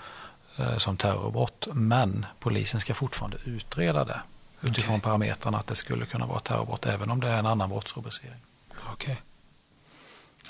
som 0.78 0.98
terrorbrott, 0.98 1.68
men 1.74 2.26
polisen 2.40 2.80
ska 2.80 2.94
fortfarande 2.94 3.38
utreda 3.46 4.04
det 4.04 4.22
utifrån 4.64 4.96
okay. 4.96 5.04
parametrarna 5.04 5.58
att 5.58 5.68
det 5.68 5.76
skulle 5.76 6.06
kunna 6.06 6.26
vara 6.26 6.40
terrorbrott 6.40 6.86
även 6.86 7.12
om 7.12 7.20
det 7.20 7.30
är 7.30 7.40
en 7.40 7.46
annan 7.46 7.70
brottsrubricering. 7.70 8.40
Okay. 8.94 9.16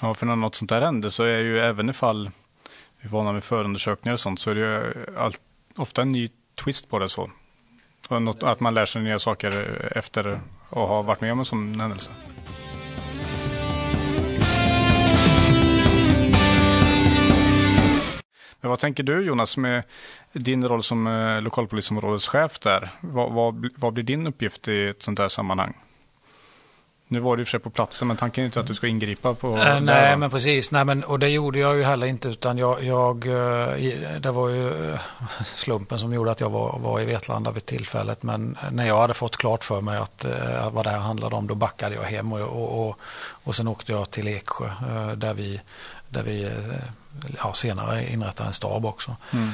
Ja, 0.01 0.13
för 0.13 0.25
när 0.25 0.35
något 0.35 0.55
sånt 0.55 0.69
där 0.69 0.81
händer 0.81 1.09
så 1.09 1.23
är 1.23 1.39
ju 1.39 1.59
även 1.59 1.89
ifall 1.89 2.31
vi 2.97 3.05
är 3.05 3.09
vana 3.09 3.31
med 3.31 3.43
förundersökningar 3.43 4.13
och 4.13 4.19
sånt 4.19 4.39
så 4.39 4.51
är 4.51 4.55
det 4.55 4.61
ju 4.61 5.05
allt, 5.17 5.41
ofta 5.75 6.01
en 6.01 6.11
ny 6.11 6.29
twist 6.55 6.89
på 6.89 6.99
det 6.99 7.09
så. 7.09 7.31
Och 8.09 8.21
något, 8.21 8.43
att 8.43 8.59
man 8.59 8.73
lär 8.73 8.85
sig 8.85 9.01
nya 9.01 9.19
saker 9.19 9.51
efter 9.95 10.25
att 10.69 10.77
ha 10.77 11.01
varit 11.01 11.21
med 11.21 11.31
om 11.31 11.39
en 11.39 11.45
sån 11.45 11.79
händelse. 11.79 12.11
Vad 18.73 18.79
tänker 18.79 19.03
du 19.03 19.21
Jonas 19.21 19.57
med 19.57 19.83
din 20.33 20.67
roll 20.67 20.83
som 20.83 21.07
eh, 21.07 21.41
lokalpolisområdeschef 21.41 22.59
där? 22.59 22.89
Vad, 23.01 23.31
vad, 23.31 23.69
vad 23.75 23.93
blir 23.93 24.03
din 24.03 24.27
uppgift 24.27 24.67
i 24.67 24.87
ett 24.87 25.03
sånt 25.03 25.19
här 25.19 25.29
sammanhang? 25.29 25.77
Nu 27.07 27.19
var 27.19 27.37
du 27.37 27.41
i 27.41 27.43
och 27.43 27.47
för 27.47 27.51
sig 27.51 27.59
på 27.59 27.69
platsen, 27.69 28.07
men 28.07 28.17
tanken 28.17 28.41
är 28.41 28.45
inte 28.45 28.59
att 28.59 28.67
du 28.67 28.75
ska 28.75 28.87
ingripa 28.87 29.33
på... 29.33 29.57
Äh, 29.57 29.79
nej, 29.79 30.17
men 30.17 30.29
precis. 30.29 30.71
Nej, 30.71 30.85
men, 30.85 31.03
och 31.03 31.19
det 31.19 31.29
gjorde 31.29 31.59
jag 31.59 31.75
ju 31.75 31.83
heller 31.83 32.07
inte, 32.07 32.27
utan 32.27 32.57
jag... 32.57 32.83
jag 32.83 33.25
eh, 33.25 34.19
det 34.19 34.31
var 34.31 34.49
ju 34.49 34.97
slumpen 35.43 35.99
som 35.99 36.13
gjorde 36.13 36.31
att 36.31 36.41
jag 36.41 36.49
var, 36.49 36.79
var 36.79 36.99
i 36.99 37.05
Vetlanda 37.05 37.51
vid 37.51 37.65
tillfället. 37.65 38.23
Men 38.23 38.57
när 38.71 38.87
jag 38.87 38.97
hade 38.97 39.13
fått 39.13 39.37
klart 39.37 39.63
för 39.63 39.81
mig 39.81 39.97
att, 39.97 40.25
vad 40.71 40.85
det 40.85 40.89
här 40.89 40.99
handlade 40.99 41.35
om, 41.35 41.47
då 41.47 41.55
backade 41.55 41.95
jag 41.95 42.03
hem 42.03 42.33
och, 42.33 42.41
och, 42.41 42.87
och, 42.87 42.99
och 43.43 43.55
sen 43.55 43.67
åkte 43.67 43.91
jag 43.91 44.11
till 44.11 44.27
Eksjö 44.27 44.69
där 45.15 45.33
vi, 45.33 45.61
där 46.09 46.23
vi 46.23 46.49
ja, 47.37 47.53
senare 47.53 48.11
inrätta 48.11 48.45
en 48.45 48.53
stab 48.53 48.85
också. 48.85 49.15
Mm. 49.31 49.49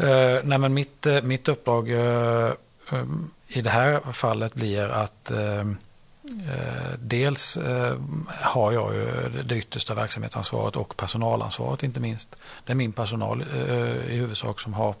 Uh, 0.00 0.40
nej, 0.44 0.58
men 0.58 0.74
mitt, 0.74 1.06
eh, 1.06 1.22
mitt 1.22 1.48
uppdrag 1.48 1.90
uh, 1.90 2.52
um, 2.90 3.30
i 3.48 3.62
det 3.62 3.70
här 3.70 4.12
fallet 4.12 4.54
blir 4.54 4.88
att 4.88 5.32
uh, 5.34 5.72
dels 6.98 7.58
har 8.28 8.72
jag 8.72 8.94
ju 8.94 9.28
det 9.44 9.56
yttersta 9.56 9.94
verksamhetsansvaret 9.94 10.76
och 10.76 10.96
personalansvaret 10.96 11.82
inte 11.82 12.00
minst. 12.00 12.36
Det 12.64 12.72
är 12.72 12.76
min 12.76 12.92
personal 12.92 13.42
i 14.08 14.16
huvudsak 14.16 14.60
som 14.60 14.74
har 14.74 14.94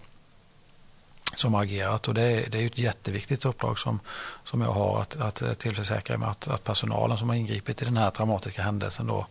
som 1.34 1.54
har 1.54 1.62
agerat 1.62 2.08
och 2.08 2.14
det 2.14 2.22
är, 2.22 2.50
det 2.50 2.62
är 2.62 2.66
ett 2.66 2.78
jätteviktigt 2.78 3.44
uppdrag 3.44 3.78
som, 3.78 4.00
som 4.44 4.60
jag 4.60 4.72
har 4.72 5.00
att, 5.00 5.16
att 5.16 5.58
tillförsäkra 5.58 6.18
mig 6.18 6.28
att, 6.28 6.48
att 6.48 6.64
personalen 6.64 7.18
som 7.18 7.28
har 7.28 7.36
ingripit 7.36 7.82
i 7.82 7.84
den 7.84 7.96
här 7.96 8.10
traumatiska 8.10 8.62
händelsen 8.62 9.06
då 9.06 9.26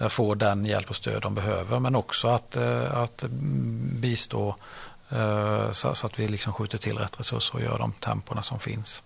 Eh, 0.00 0.08
få 0.08 0.34
den 0.34 0.64
hjälp 0.64 0.90
och 0.90 0.96
stöd 0.96 1.22
de 1.22 1.34
behöver 1.34 1.78
men 1.78 1.96
också 1.96 2.28
att, 2.28 2.56
eh, 2.56 2.96
att 2.96 3.24
bistå 4.00 4.56
eh, 5.10 5.70
så 5.70 5.88
att 5.88 6.18
vi 6.18 6.28
liksom 6.28 6.52
skjuter 6.52 6.78
till 6.78 6.98
rätt 6.98 7.20
resurser 7.20 7.54
och 7.54 7.62
gör 7.62 7.78
de 7.78 7.92
temporna 7.92 8.42
som 8.42 8.58
finns. 8.58 9.02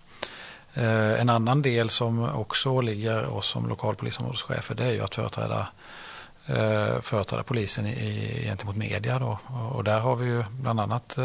En 0.77 1.29
annan 1.29 1.61
del 1.61 1.89
som 1.89 2.23
också 2.23 2.81
ligger 2.81 3.33
oss 3.33 3.47
som 3.47 3.69
lokalpolisområdeschefer 3.69 4.75
det 4.75 4.83
är 4.83 4.91
ju 4.91 5.03
att 5.03 5.15
företräda, 5.15 5.67
företräda 7.01 7.43
polisen 7.43 7.87
i, 7.87 8.41
gentemot 8.45 8.75
media. 8.75 9.19
Då. 9.19 9.39
Och 9.73 9.83
där 9.83 9.99
har 9.99 10.15
vi 10.15 10.25
ju 10.25 10.43
bland 10.49 10.79
annat 10.79 11.17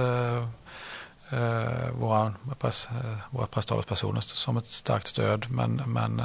våra, 1.92 2.34
press, 2.58 2.88
våra 3.30 3.46
presstalespersoner 3.46 4.20
som 4.20 4.56
ett 4.56 4.66
starkt 4.66 5.06
stöd 5.06 5.46
men, 5.50 5.82
men 5.86 6.22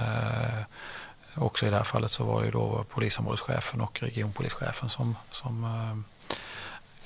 också 1.36 1.68
i 1.68 1.70
det 1.70 1.76
här 1.76 1.84
fallet 1.84 2.12
så 2.12 2.24
var 2.24 2.44
det 2.44 2.52
då 2.52 2.86
polisområdeschefen 2.90 3.82
och 3.82 4.02
regionpolischefen 4.02 4.90
som, 4.90 5.16
som 5.32 5.64
eh, 5.64 6.36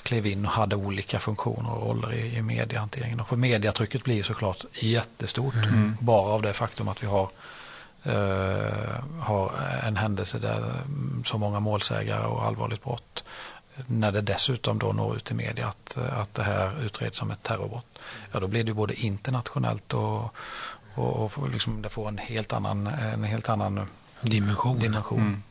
klev 0.03 0.27
in 0.27 0.45
och 0.45 0.51
hade 0.51 0.75
olika 0.75 1.19
funktioner 1.19 1.71
och 1.71 1.87
roller 1.87 2.13
i, 2.13 2.35
i 2.35 2.41
mediehanteringen. 2.41 3.19
Och 3.19 3.27
för 3.27 3.35
mediatrycket 3.35 4.03
blir 4.03 4.23
såklart 4.23 4.65
jättestort 4.73 5.55
mm. 5.55 5.97
bara 5.99 6.33
av 6.33 6.41
det 6.41 6.53
faktum 6.53 6.87
att 6.87 7.03
vi 7.03 7.07
har, 7.07 7.29
eh, 8.03 9.03
har 9.19 9.51
en 9.83 9.97
händelse 9.97 10.39
där 10.39 10.57
mm, 10.57 11.23
så 11.25 11.37
många 11.37 11.59
målsägare 11.59 12.25
och 12.25 12.43
allvarligt 12.43 12.83
brott 12.83 13.23
när 13.87 14.11
det 14.11 14.21
dessutom 14.21 14.79
då 14.79 14.93
når 14.93 15.15
ut 15.15 15.23
till 15.23 15.35
media 15.35 15.67
att, 15.67 15.97
att 15.97 16.33
det 16.33 16.43
här 16.43 16.71
utreds 16.81 17.17
som 17.17 17.31
ett 17.31 17.43
terrorbrott, 17.43 17.99
ja 18.31 18.39
då 18.39 18.47
blir 18.47 18.63
det 18.63 18.73
både 18.73 18.93
internationellt 18.93 19.93
och, 19.93 20.35
och, 20.95 21.37
och 21.37 21.49
liksom 21.49 21.81
det 21.81 21.89
får 21.89 22.07
en 22.07 22.17
helt 22.17 22.53
annan, 22.53 22.87
en 22.87 23.23
helt 23.23 23.49
annan 23.49 23.87
dimension. 24.21 24.79
dimension. 24.79 25.19
Mm. 25.19 25.43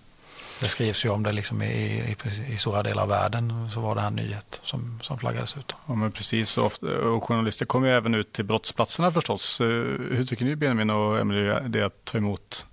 Det 0.61 0.69
skrivs 0.69 1.05
ju 1.05 1.09
om 1.09 1.23
det 1.23 1.33
liksom 1.33 1.63
i, 1.63 1.67
i, 1.67 2.53
i 2.53 2.57
stora 2.57 2.83
delar 2.83 3.03
av 3.03 3.09
världen 3.09 3.71
så 3.71 3.81
var 3.81 3.95
det 3.95 4.01
här 4.01 4.11
nyhet 4.11 4.61
som, 4.65 4.99
som 5.03 5.19
flaggades 5.19 5.57
ut. 5.57 5.75
Ja 5.87 5.95
men 5.95 6.13
precis 6.13 6.59
och, 6.59 6.83
och 6.83 7.25
journalister 7.25 7.67
kommer 7.67 7.89
ju 7.89 7.95
även 7.95 8.15
ut 8.15 8.33
till 8.33 8.45
brottsplatserna 8.45 9.11
förstås. 9.11 9.61
Eh, 9.61 9.67
hur 9.67 10.25
tycker 10.25 10.45
ni 10.45 10.57
Benjamin 10.57 10.91
och 10.91 11.21
Emelie 11.21 11.61
det 11.69 11.83
att 11.83 12.05
ta 12.05 12.19
emot 12.19 12.67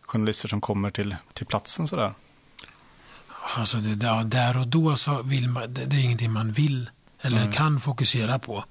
journalister 0.00 0.48
som 0.48 0.60
kommer 0.60 0.90
till, 0.90 1.16
till 1.32 1.46
platsen 1.46 1.88
sådär? 1.88 2.14
Alltså 3.56 3.76
det, 3.76 3.94
där, 3.94 4.24
där 4.24 4.58
och 4.58 4.66
då 4.66 4.96
så 4.96 5.22
vill 5.22 5.48
man, 5.48 5.74
det, 5.74 5.84
det 5.84 5.96
är 5.96 6.04
ingenting 6.04 6.32
man 6.32 6.52
vill 6.52 6.90
eller 7.20 7.40
mm. 7.40 7.52
kan 7.52 7.80
fokusera 7.80 8.38
på. 8.38 8.64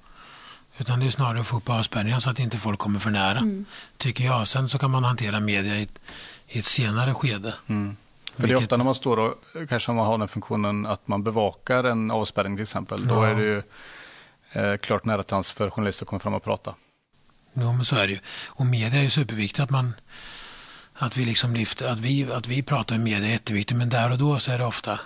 Utan 0.80 1.00
det 1.00 1.06
är 1.06 1.12
snarare 1.12 1.42
att 1.42 1.48
få 1.48 1.58
upp 1.58 1.70
avspärrningar 1.70 2.20
så 2.20 2.30
att 2.30 2.39
inte 2.39 2.58
folk 2.58 2.80
kommer 2.80 3.00
för 3.00 3.10
nära. 3.10 3.38
Mm. 3.38 3.65
Tycker 3.98 4.24
jag. 4.24 4.48
Sen 4.48 4.70
så 4.70 4.78
kan 4.78 4.92
man 4.92 5.04
hantera 5.04 5.39
media 5.39 5.76
i 5.76 5.84
ett, 5.84 6.00
i 6.48 6.60
ett 6.60 6.65
senare 6.65 7.13
skede. 7.13 7.54
Mm. 7.68 7.98
För 8.36 8.44
Vilket... 8.44 8.58
det 8.58 8.62
är 8.62 8.65
ofta 8.65 8.78
när 8.78 8.86
man 8.86 8.96
står 8.96 9.20
och 9.20 9.34
kanske 9.70 9.92
man 9.92 10.06
har 10.06 10.18
den 10.18 10.28
funktionen 10.28 10.86
att 10.86 11.08
man 11.08 11.24
bevakar 11.24 11.84
en 11.84 12.12
avspärrning 12.12 12.58
till 12.58 12.63
exempel. 12.63 13.02
Ja. 13.08 13.15
Då 13.15 13.24
är 13.24 13.36
det 13.36 13.44
ju 13.44 13.62
eh, 14.52 14.78
klart 14.78 15.06
nära 15.06 15.24
till 15.24 15.34
hands 15.34 15.52
för 15.52 15.70
journalister 15.70 16.06
att 16.06 16.10
komma 16.10 16.20
fram 16.20 16.34
och 16.34 16.44
prata. 16.44 16.76
Jo, 17.54 17.74
men 17.74 17.86
så 17.86 17.96
är 17.96 18.08
det 18.08 18.13
ju. 18.13 18.20
Och 18.46 18.65
media 18.65 19.00
är 19.00 19.04
ju 19.04 19.10
superviktigt 19.10 19.60
att 19.60 19.70
man 19.70 19.94
att 20.94 21.18
vi 21.18 21.26
liksom 21.26 21.54
lyfter, 21.54 21.92
att 21.92 22.00
vi, 22.00 22.32
att 22.32 22.48
vi 22.48 22.63
pratar 22.63 22.96
med 22.96 23.04
media 23.04 23.28
är 23.28 23.32
jätteviktigt. 23.32 23.78
Men 23.78 23.89
där 23.89 24.12
och 24.12 24.18
då 24.18 24.39
så 24.39 24.52
är 24.52 24.58
det 24.58 24.65
ofta 24.65 25.00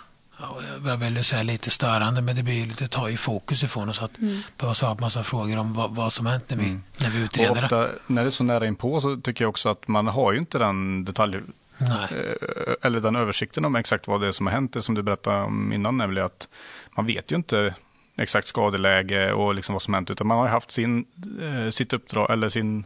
jag 0.86 0.98
vill 0.98 1.24
säga 1.24 1.44
lite 1.44 1.70
störande, 1.70 2.22
men 2.22 2.36
det 2.36 2.44
blir 2.44 2.66
lite, 2.66 2.88
tar 2.88 3.08
ju 3.08 3.18
fokus 3.18 3.64
ifrån 3.64 3.90
oss 3.90 4.02
att 4.02 4.18
mm. 4.18 4.42
behöva 4.58 4.76
svara 4.76 4.96
på 4.96 5.02
massa 5.02 5.24
frågor 5.24 5.58
om 5.58 5.74
vad, 5.74 5.96
vad 5.96 6.14
som 6.14 6.26
hänt 6.26 6.44
när 6.48 6.58
vi, 6.58 6.66
mm. 6.66 6.84
när 6.98 7.10
vi 7.10 7.24
utreder 7.24 7.52
och 7.52 7.58
ofta, 7.58 7.88
När 8.08 8.22
det 8.22 8.30
är 8.30 8.32
så 8.32 8.44
nära 8.44 8.68
inpå 8.68 9.02
så 9.02 9.18
tycker 9.18 9.44
jag 9.44 9.50
också 9.50 9.70
att 9.70 9.88
man 9.88 10.08
har 10.08 10.32
ju 10.32 10.40
inte 10.40 10.58
den 10.58 11.06
detalj 11.06 11.40
Nej. 11.78 12.08
Eh, 12.12 12.74
eller 12.82 13.00
den 13.00 13.16
översikten 13.16 13.66
om 13.66 13.76
exakt 13.76 14.08
vad 14.08 14.22
det 14.22 14.28
är 14.28 14.32
som 14.32 14.48
har 14.48 14.54
hänt, 14.54 14.74
det 14.74 14.82
som 14.82 14.96
du 14.96 15.04
berättade 15.04 15.44
om 15.44 15.74
innan, 15.74 15.98
nämligen 15.98 16.26
att 16.26 16.50
man 16.98 17.06
vet 17.06 17.32
ju 17.32 17.36
inte 17.36 17.76
exakt 18.18 18.48
skadeläge 18.48 19.34
och 19.34 19.56
liksom 19.56 19.74
vad 19.74 19.82
som 19.82 19.94
hänt, 19.94 20.12
utan 20.12 20.28
man 20.28 20.38
har 20.38 20.48
haft 20.48 20.72
sin, 20.72 21.06
eh, 21.42 21.70
sitt 21.70 21.94
uppdrag 21.94 22.32
eller 22.32 22.50
sin, 22.50 22.84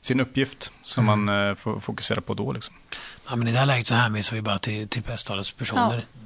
sin 0.00 0.20
uppgift 0.20 0.72
som 0.82 1.08
mm. 1.08 1.24
man 1.24 1.48
eh, 1.48 1.54
får 1.54 1.80
fokusera 1.80 2.20
på 2.20 2.34
då. 2.34 2.52
Liksom. 2.52 2.74
Ja, 3.28 3.36
men 3.36 3.48
I 3.48 3.52
det 3.52 3.58
här 3.58 3.66
läget 3.66 3.86
så 3.86 3.94
hänvisar 3.94 4.36
vi 4.36 4.42
bara 4.42 4.58
till, 4.58 4.88
till 4.88 5.02
personer. 5.02 5.94
Ja 5.94 6.21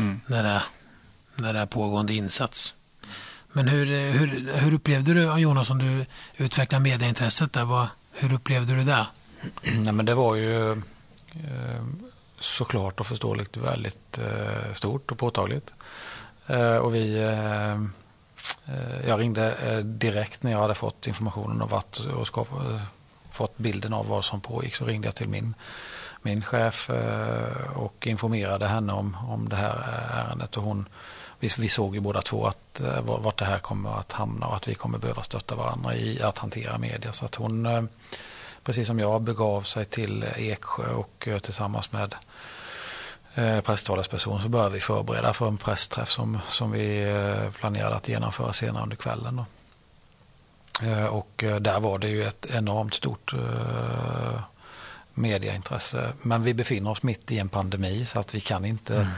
mm. 0.00 0.20
när, 0.26 0.42
det, 0.42 0.62
när 1.36 1.52
det 1.52 1.58
är 1.58 1.66
pågående 1.66 2.14
insats. 2.14 2.74
Men 3.52 3.68
hur, 3.68 4.10
hur, 4.12 4.52
hur 4.52 4.74
upplevde 4.74 5.14
du 5.14 5.38
Jonas 5.38 5.70
om 5.70 5.78
du 5.78 6.06
utvecklade 6.36 6.82
medieintresset 6.82 7.52
där? 7.52 7.64
Vad, 7.64 7.86
hur 8.12 8.32
upplevde 8.32 8.74
du 8.74 8.84
det? 8.84 9.06
Nej, 9.62 9.92
men 9.92 10.06
det 10.06 10.14
var 10.14 10.34
ju 10.34 10.72
eh, 10.72 10.78
såklart 12.40 13.00
och 13.00 13.06
förståeligt 13.06 13.56
väldigt 13.56 14.18
eh, 14.18 14.72
stort 14.72 15.10
och 15.10 15.18
påtagligt. 15.18 15.74
Och 16.82 16.94
vi, 16.94 17.16
jag 19.06 19.20
ringde 19.20 19.82
direkt 19.82 20.42
när 20.42 20.50
jag 20.50 20.58
hade 20.58 20.74
fått 20.74 21.06
informationen 21.06 21.62
och, 21.62 21.70
varit 21.70 21.98
och 21.98 22.26
skapat, 22.26 22.80
fått 23.30 23.58
bilden 23.58 23.92
av 23.92 24.08
vad 24.08 24.24
som 24.24 24.40
pågick 24.40 24.74
så 24.74 24.84
ringde 24.84 25.08
jag 25.08 25.14
till 25.14 25.28
min, 25.28 25.54
min 26.22 26.44
chef 26.44 26.90
eh, 26.90 27.78
och 27.78 28.06
informerade 28.06 28.66
henne 28.66 28.92
om, 28.92 29.16
om 29.28 29.48
det 29.48 29.56
här 29.56 29.76
eh, 29.78 30.18
ärendet. 30.18 30.56
Och 30.56 30.62
hon, 30.62 30.88
vi, 31.40 31.48
vi 31.58 31.68
såg 31.68 31.94
ju 31.94 32.00
båda 32.00 32.22
två 32.22 32.46
att, 32.46 32.80
eh, 32.80 33.00
vart 33.02 33.38
det 33.38 33.44
här 33.44 33.58
kommer 33.58 33.98
att 33.98 34.12
hamna 34.12 34.46
och 34.46 34.56
att 34.56 34.68
vi 34.68 34.74
kommer 34.74 34.98
behöva 34.98 35.22
stötta 35.22 35.54
varandra 35.54 35.94
i 35.94 36.22
att 36.22 36.38
hantera 36.38 36.78
media. 36.78 37.12
Så 37.12 37.24
att 37.24 37.34
hon 37.34 37.88
precis 38.64 38.86
som 38.86 38.98
jag, 38.98 39.22
begav 39.22 39.62
sig 39.62 39.84
till 39.84 40.24
Eksjö 40.36 40.92
och 40.92 41.28
tillsammans 41.42 41.92
med 41.92 42.14
eh, 43.34 43.60
presstalesperson 43.60 44.42
så 44.42 44.48
började 44.48 44.74
vi 44.74 44.80
förbereda 44.80 45.32
för 45.32 45.48
en 45.48 45.56
pressträff 45.56 46.10
som, 46.10 46.38
som 46.48 46.70
vi 46.70 47.14
planerade 47.58 47.96
att 47.96 48.08
genomföra 48.08 48.52
senare 48.52 48.82
under 48.82 48.96
kvällen. 48.96 49.36
Då. 49.36 49.44
Och 51.10 51.44
där 51.60 51.80
var 51.80 51.98
det 51.98 52.08
ju 52.08 52.24
ett 52.24 52.46
enormt 52.50 52.94
stort 52.94 53.34
mediaintresse. 55.14 56.12
Men 56.22 56.42
vi 56.42 56.54
befinner 56.54 56.90
oss 56.90 57.02
mitt 57.02 57.32
i 57.32 57.38
en 57.38 57.48
pandemi 57.48 58.04
så 58.04 58.20
att 58.20 58.34
vi 58.34 58.40
kan 58.40 58.64
inte 58.64 59.08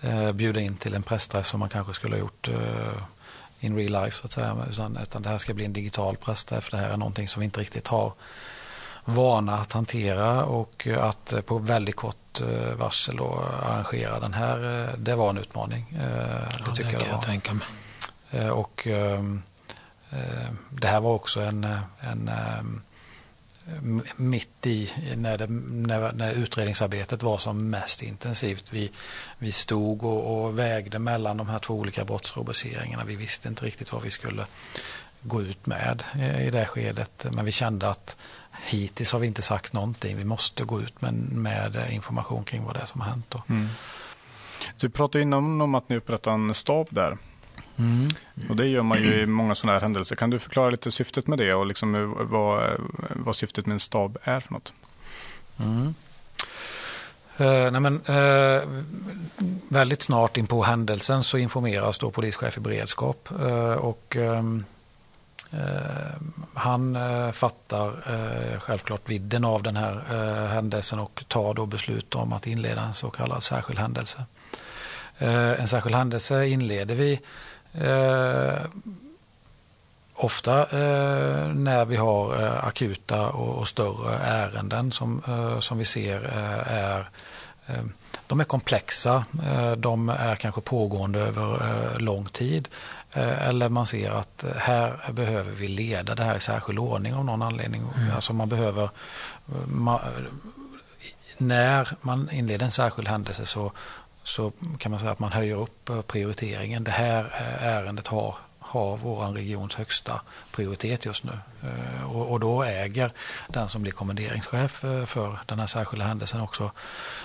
mm. 0.00 0.36
bjuda 0.36 0.60
in 0.60 0.76
till 0.76 0.94
en 0.94 1.02
pressträff 1.02 1.46
som 1.46 1.60
man 1.60 1.68
kanske 1.68 1.94
skulle 1.94 2.14
ha 2.14 2.20
gjort 2.20 2.48
in 3.60 3.76
real 3.76 4.04
life 4.04 4.18
så 4.18 4.24
att 4.24 4.32
säga. 4.32 4.56
Utan, 4.70 4.96
utan 4.96 5.22
det 5.22 5.28
här 5.28 5.38
ska 5.38 5.54
bli 5.54 5.64
en 5.64 5.72
digital 5.72 6.16
pressträff. 6.16 6.70
Det 6.70 6.76
här 6.76 6.90
är 6.90 6.96
någonting 6.96 7.28
som 7.28 7.40
vi 7.40 7.44
inte 7.44 7.60
riktigt 7.60 7.86
har 7.86 8.12
vana 9.08 9.58
att 9.58 9.72
hantera 9.72 10.44
och 10.44 10.88
att 11.00 11.34
på 11.46 11.58
väldigt 11.58 11.96
kort 11.96 12.40
eh, 12.40 12.74
varsel 12.74 13.16
då 13.16 13.44
arrangera 13.62 14.20
den 14.20 14.34
här, 14.34 14.84
eh, 14.84 14.98
det 14.98 15.14
var 15.14 15.30
en 15.30 15.38
utmaning. 15.38 15.86
Eh, 15.90 15.98
det 15.98 16.64
ja, 16.66 16.72
tycker 16.72 16.98
det 16.98 17.04
jag. 17.04 17.08
Jag 17.08 17.22
tänka 17.22 17.52
mig. 17.52 17.66
Och 18.50 18.88
det 20.70 20.86
här 20.86 21.00
var 21.00 21.12
också 21.12 21.40
en, 21.40 21.66
en 22.00 22.30
Eh, 23.68 23.82
mitt 24.16 24.66
i 24.66 24.90
när, 25.16 25.38
det, 25.38 25.46
när, 25.46 26.12
när, 26.12 26.32
utredningsarbetet 26.32 27.22
var 27.22 27.38
som 27.38 27.70
mest 27.70 28.02
intensivt. 28.02 28.72
Vi, 28.72 28.90
vi 29.38 29.52
stod 29.52 30.02
och, 30.02 30.44
och, 30.44 30.58
vägde 30.58 30.98
mellan 30.98 31.36
de 31.36 31.48
här 31.48 31.58
två 31.58 31.74
olika 31.74 32.04
brottsrubriceringarna. 32.04 33.04
Vi 33.04 33.16
visste 33.16 33.48
inte 33.48 33.64
riktigt 33.64 33.92
vad 33.92 34.02
vi 34.02 34.10
skulle 34.10 34.46
gå 35.20 35.42
ut 35.42 35.66
med 35.66 36.02
eh, 36.14 36.46
i 36.46 36.50
det 36.50 36.66
skedet. 36.66 37.26
Men 37.32 37.44
vi 37.44 37.52
kände 37.52 37.88
att 37.88 38.16
hittills 38.64 39.12
har 39.12 39.18
vi 39.18 39.26
inte 39.26 39.42
sagt 39.42 39.72
någonting. 39.72 40.16
Vi 40.16 40.24
måste 40.24 40.64
gå 40.64 40.80
ut 40.80 41.00
med, 41.00 41.14
med 41.32 41.88
information 41.90 42.44
kring 42.44 42.64
vad 42.64 42.74
det 42.74 42.80
är 42.80 42.86
som 42.86 43.00
har 43.00 43.08
hänt. 43.08 43.34
Mm. 43.48 43.68
Du 44.80 44.90
pratade 44.90 45.22
innan 45.22 45.60
om 45.60 45.74
att 45.74 45.88
ni 45.88 45.96
upprättade 45.96 46.34
en 46.34 46.54
stab 46.54 46.86
där. 46.90 47.18
Mm. 47.78 48.08
Och 48.48 48.56
det 48.56 48.66
gör 48.66 48.82
man 48.82 48.98
ju 48.98 49.14
i 49.14 49.26
många 49.26 49.54
sådana 49.54 49.72
här 49.72 49.80
händelser. 49.80 50.16
Kan 50.16 50.30
du 50.30 50.38
förklara 50.38 50.70
lite 50.70 50.90
syftet 50.90 51.26
med 51.26 51.38
det 51.38 51.54
och 51.54 51.66
liksom 51.66 52.14
vad, 52.30 52.80
vad 53.14 53.36
syftet 53.36 53.66
med 53.66 53.74
en 53.74 53.80
stab 53.80 54.18
är 54.22 54.40
för 54.40 54.52
något? 54.52 54.72
Mm. 55.60 55.94
Uh, 57.40 57.70
nej 57.70 57.80
men, 57.80 58.00
uh, 58.08 58.62
väldigt 59.68 60.02
snart 60.02 60.36
in 60.36 60.46
på 60.46 60.62
händelsen 60.62 61.22
så 61.22 61.38
informeras 61.38 61.98
då 61.98 62.10
polischef 62.10 62.56
i 62.56 62.60
beredskap 62.60 63.28
uh, 63.40 63.72
och 63.72 64.16
um, 64.16 64.64
Eh, 65.50 66.16
han 66.54 66.96
eh, 66.96 67.30
fattar 67.32 67.88
eh, 67.88 68.60
självklart 68.60 69.10
vidden 69.10 69.44
av 69.44 69.62
den 69.62 69.76
här 69.76 70.00
händelsen 70.46 70.98
och 70.98 71.24
tar 71.28 71.54
då 71.54 71.66
beslut 71.66 72.14
om 72.14 72.32
att 72.32 72.46
inleda 72.46 72.80
en 72.80 72.94
så 72.94 73.10
kallad 73.10 73.42
särskild 73.42 73.78
händelse. 73.78 74.24
En 75.18 75.68
särskild 75.68 75.96
händelse 75.96 76.46
inleder 76.46 76.94
vi 76.94 77.20
ofta 80.16 80.60
eh, 80.60 81.48
när 81.48 81.84
vi 81.84 81.96
har 81.96 82.42
eh, 82.42 82.64
akuta 82.64 83.28
och, 83.28 83.58
och, 83.58 83.68
större 83.68 84.16
ärenden 84.16 84.92
som, 84.92 85.22
eh, 85.28 85.60
som 85.60 85.78
vi 85.78 85.84
ser 85.84 86.20
är 86.66 87.08
de 88.26 88.40
är 88.40 88.44
komplexa, 88.44 89.24
de 89.76 90.08
är 90.08 90.34
kanske 90.34 90.60
pågående 90.60 91.18
över 91.18 91.98
lång 91.98 92.24
tid 92.24 92.68
Eh, 93.16 93.48
eller 93.48 93.68
man 93.68 93.86
ser 93.86 94.10
att 94.10 94.44
här 94.56 95.12
behöver 95.12 95.52
vi 95.52 95.68
leda 95.68 96.14
det 96.14 96.22
här 96.22 96.36
i 96.36 96.40
särskild 96.40 96.78
ordning 96.78 97.14
av 97.14 97.24
någon 97.24 97.42
anledning. 97.42 97.82
Mm. 97.96 98.14
Alltså 98.14 98.32
man 98.32 98.48
behöver, 98.48 98.90
man, 99.66 100.00
när 101.38 101.88
man 102.00 102.30
inleder 102.32 102.64
en 102.64 102.72
särskild 102.72 103.08
händelse 103.08 103.46
så, 103.46 103.72
så 104.26 104.52
kan 104.78 104.90
man 104.90 105.00
säga 105.00 105.12
att 105.12 105.18
man 105.18 105.32
höjer 105.32 105.56
upp 105.56 105.90
prioriteringen. 106.06 106.84
Det 106.84 106.90
här 106.90 107.24
ärendet 107.60 108.06
har, 108.06 108.34
har 108.58 108.96
vår 108.96 109.26
regions 109.26 109.74
högsta 109.74 110.20
prioritet 110.52 111.04
just 111.04 111.24
nu. 111.24 111.32
Eh, 111.62 112.16
och, 112.16 112.30
och, 112.32 112.40
då 112.40 112.62
äger 112.62 113.10
den 113.48 113.68
som 113.68 113.82
blir 113.82 113.92
kommenderingschef 113.92 114.84
eh, 114.84 115.04
för 115.04 115.38
den 115.46 115.58
här 115.58 115.66
särskilda 115.66 116.04
händelsen 116.04 116.40
också 116.40 116.70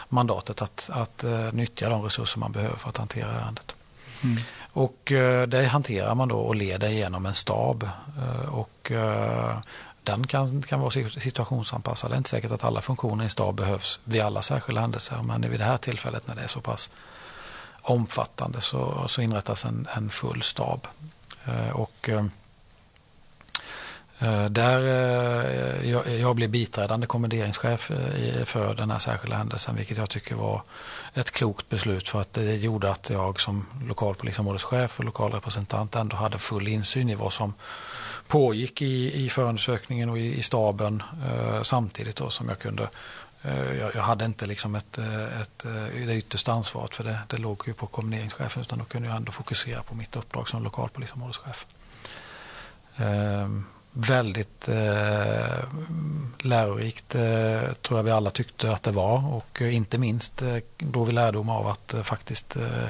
mandatet 0.09 0.61
att, 0.61 0.89
att 0.93 1.25
nyttja 1.51 1.89
de 1.89 2.03
resurser 2.03 2.39
man 2.39 2.51
behöver 2.51 2.75
för 2.75 2.89
att 2.89 2.97
hantera 2.97 3.31
ärendet. 3.31 3.75
Mm. 4.23 4.37
Och 4.73 5.11
eh, 5.11 5.47
det 5.47 5.65
hanterar 5.65 6.15
man 6.15 6.27
då 6.27 6.37
och 6.37 6.55
leder 6.55 6.89
genom 6.89 7.25
en 7.25 7.33
stab. 7.33 7.89
Eh, 8.17 8.53
och 8.53 8.91
eh, 8.91 9.57
den 10.03 10.27
kan, 10.27 10.61
kan 10.61 10.79
vara 10.79 10.91
situationsanpassad. 10.91 12.11
Det 12.11 12.15
är 12.15 12.17
inte 12.17 12.29
säkert 12.29 12.51
att 12.51 12.63
alla 12.63 12.81
funktioner 12.81 13.23
i 13.23 13.25
en 13.25 13.29
stab 13.29 13.55
behövs 13.55 13.99
vid 14.03 14.21
alla 14.21 14.41
särskilda 14.41 14.81
händelser. 14.81 15.21
Men 15.23 15.49
vid 15.49 15.59
det 15.59 15.65
här 15.65 15.77
tillfället 15.77 16.27
när 16.27 16.35
det 16.35 16.41
är 16.41 16.47
så 16.47 16.61
pass 16.61 16.89
omfattande 17.81 18.61
så, 18.61 19.07
så 19.07 19.21
inrättas 19.21 19.65
en, 19.65 19.87
en 19.95 20.09
full 20.09 20.41
stab. 20.41 20.87
Eh, 21.45 21.69
och 21.69 22.09
eh, 22.09 22.25
eh, 24.19 24.45
där 24.45 24.81
eh, 25.83 26.19
jag 26.21 26.35
blev 26.35 26.49
biträdande 26.49 27.07
kommenderingschef 27.07 27.91
eh, 27.91 28.43
för 28.43 28.75
den 28.75 28.91
här 28.91 28.99
särskilda 28.99 29.35
händelsen 29.35 29.75
vilket 29.75 29.97
jag 29.97 30.09
tycker 30.09 30.35
var 30.35 30.61
ett 31.13 31.31
klokt 31.31 31.69
beslut 31.69 32.09
för 32.09 32.21
att 32.21 32.33
det 32.33 32.55
gjorde 32.55 32.91
att 32.91 33.09
jag 33.09 33.39
som 33.39 33.65
lokalpolisområdeschef 33.87 34.99
och 34.99 35.05
lokalrepresentant 35.05 35.95
ändå 35.95 36.15
hade 36.15 36.37
full 36.37 36.67
insyn 36.67 37.09
i 37.09 37.15
vad 37.15 37.33
som 37.33 37.53
pågick 38.31 38.81
i, 38.81 39.23
i 39.25 39.29
förundersökningen 39.29 40.09
och 40.09 40.17
i, 40.17 40.37
i 40.37 40.41
staben 40.41 41.03
eh, 41.25 41.61
samtidigt 41.61 42.15
då 42.15 42.29
som 42.29 42.49
jag 42.49 42.59
kunde 42.59 42.89
eh, 43.41 43.73
jag, 43.73 43.95
jag 43.95 44.01
hade 44.01 44.25
inte 44.25 44.45
liksom 44.45 44.75
ett, 44.75 44.97
eh, 44.97 45.41
ett, 45.41 45.65
det 46.05 46.15
yttersta 46.15 46.51
ansvaret 46.51 46.95
för 46.95 47.03
det, 47.03 47.19
det 47.27 47.37
låg 47.37 47.63
ju 47.67 47.73
på 47.73 47.87
kommenderingschefen 47.87 48.61
utan 48.61 48.79
då 48.79 48.85
kunde 48.85 49.07
jag 49.07 49.17
ändå 49.17 49.31
fokusera 49.31 49.83
på 49.83 49.95
mitt 49.95 50.15
uppdrag 50.15 50.49
som 50.49 50.63
lokalpolisområdeschef. 50.63 51.65
Eh, 52.97 53.47
väldigt 53.93 54.69
eh, 54.69 55.63
lärorikt 56.39 57.15
eh, 57.15 57.73
tror 57.81 57.99
jag 57.99 58.03
vi 58.03 58.11
alla 58.11 58.29
tyckte 58.29 58.73
att 58.73 58.83
det 58.83 58.91
var 58.91 59.33
och 59.33 59.61
eh, 59.61 59.75
inte 59.75 59.97
minst 59.97 60.41
eh, 60.41 60.57
då 60.77 61.03
vi 61.03 61.11
lärdom 61.11 61.49
av 61.49 61.67
att 61.67 61.93
eh, 61.93 62.03
faktiskt 62.03 62.55
eh, 62.55 62.87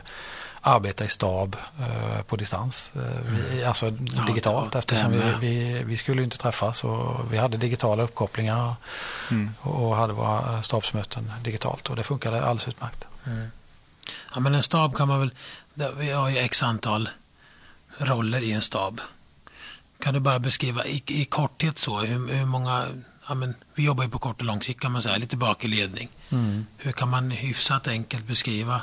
arbeta 0.62 1.06
i 1.06 1.08
stab 1.08 1.56
eh, 1.80 2.22
på 2.22 2.36
distans, 2.36 2.92
vi, 2.94 3.56
mm. 3.58 3.68
alltså 3.68 3.86
ja, 3.86 4.24
digitalt 4.28 4.76
eftersom 4.76 5.12
vi, 5.12 5.34
vi, 5.40 5.84
vi, 5.84 5.98
skulle 5.98 6.24
inte 6.24 6.38
träffas 6.38 6.84
och 6.84 7.34
vi 7.34 7.38
hade 7.38 7.58
digitala 7.58 8.04
uppkopplingar 8.04 8.76
mm. 9.32 9.54
och 9.62 9.96
hade 9.96 10.14
våra 10.14 10.64
stabsmöten 10.64 11.32
digitalt 11.44 11.90
och 11.90 11.96
det 11.96 12.04
funkade 12.04 12.42
alldeles 12.42 12.68
utmärkt. 12.68 13.08
Mm. 13.26 13.52
Ja 14.34 14.40
men 14.40 14.56
en 14.56 14.64
stab 14.64 14.96
kan 14.96 15.08
man 15.08 15.20
väl, 15.20 15.32
vi 15.98 16.12
har 16.12 16.30
ju 16.30 16.38
x 16.38 16.64
antal 16.64 17.10
roller 17.98 18.42
i 18.42 18.52
en 18.52 18.62
stab. 18.62 19.02
Kan 20.00 20.14
du 20.14 20.20
bara 20.20 20.40
beskriva 20.40 20.86
i, 20.86 21.04
i 21.08 21.26
korthet 21.26 21.80
så 21.80 22.00
hur, 22.00 22.34
hur 22.34 22.46
många 22.46 22.86
ja, 23.28 23.34
men, 23.34 23.54
vi 23.76 23.84
jobbar 23.84 24.04
ju 24.04 24.10
på 24.10 24.20
kort 24.20 24.40
och 24.40 24.46
lång 24.46 24.62
sikt 24.62 24.80
kan 24.80 24.92
man 24.92 25.02
säga, 25.02 25.18
lite 25.18 25.38
bak 25.38 25.66
i 25.66 25.68
ledning. 25.68 26.10
Mm. 26.30 26.66
Hur 26.78 26.92
kan 26.92 27.10
man 27.10 27.32
hyfsat 27.32 27.88
enkelt 27.88 28.26
beskriva 28.26 28.82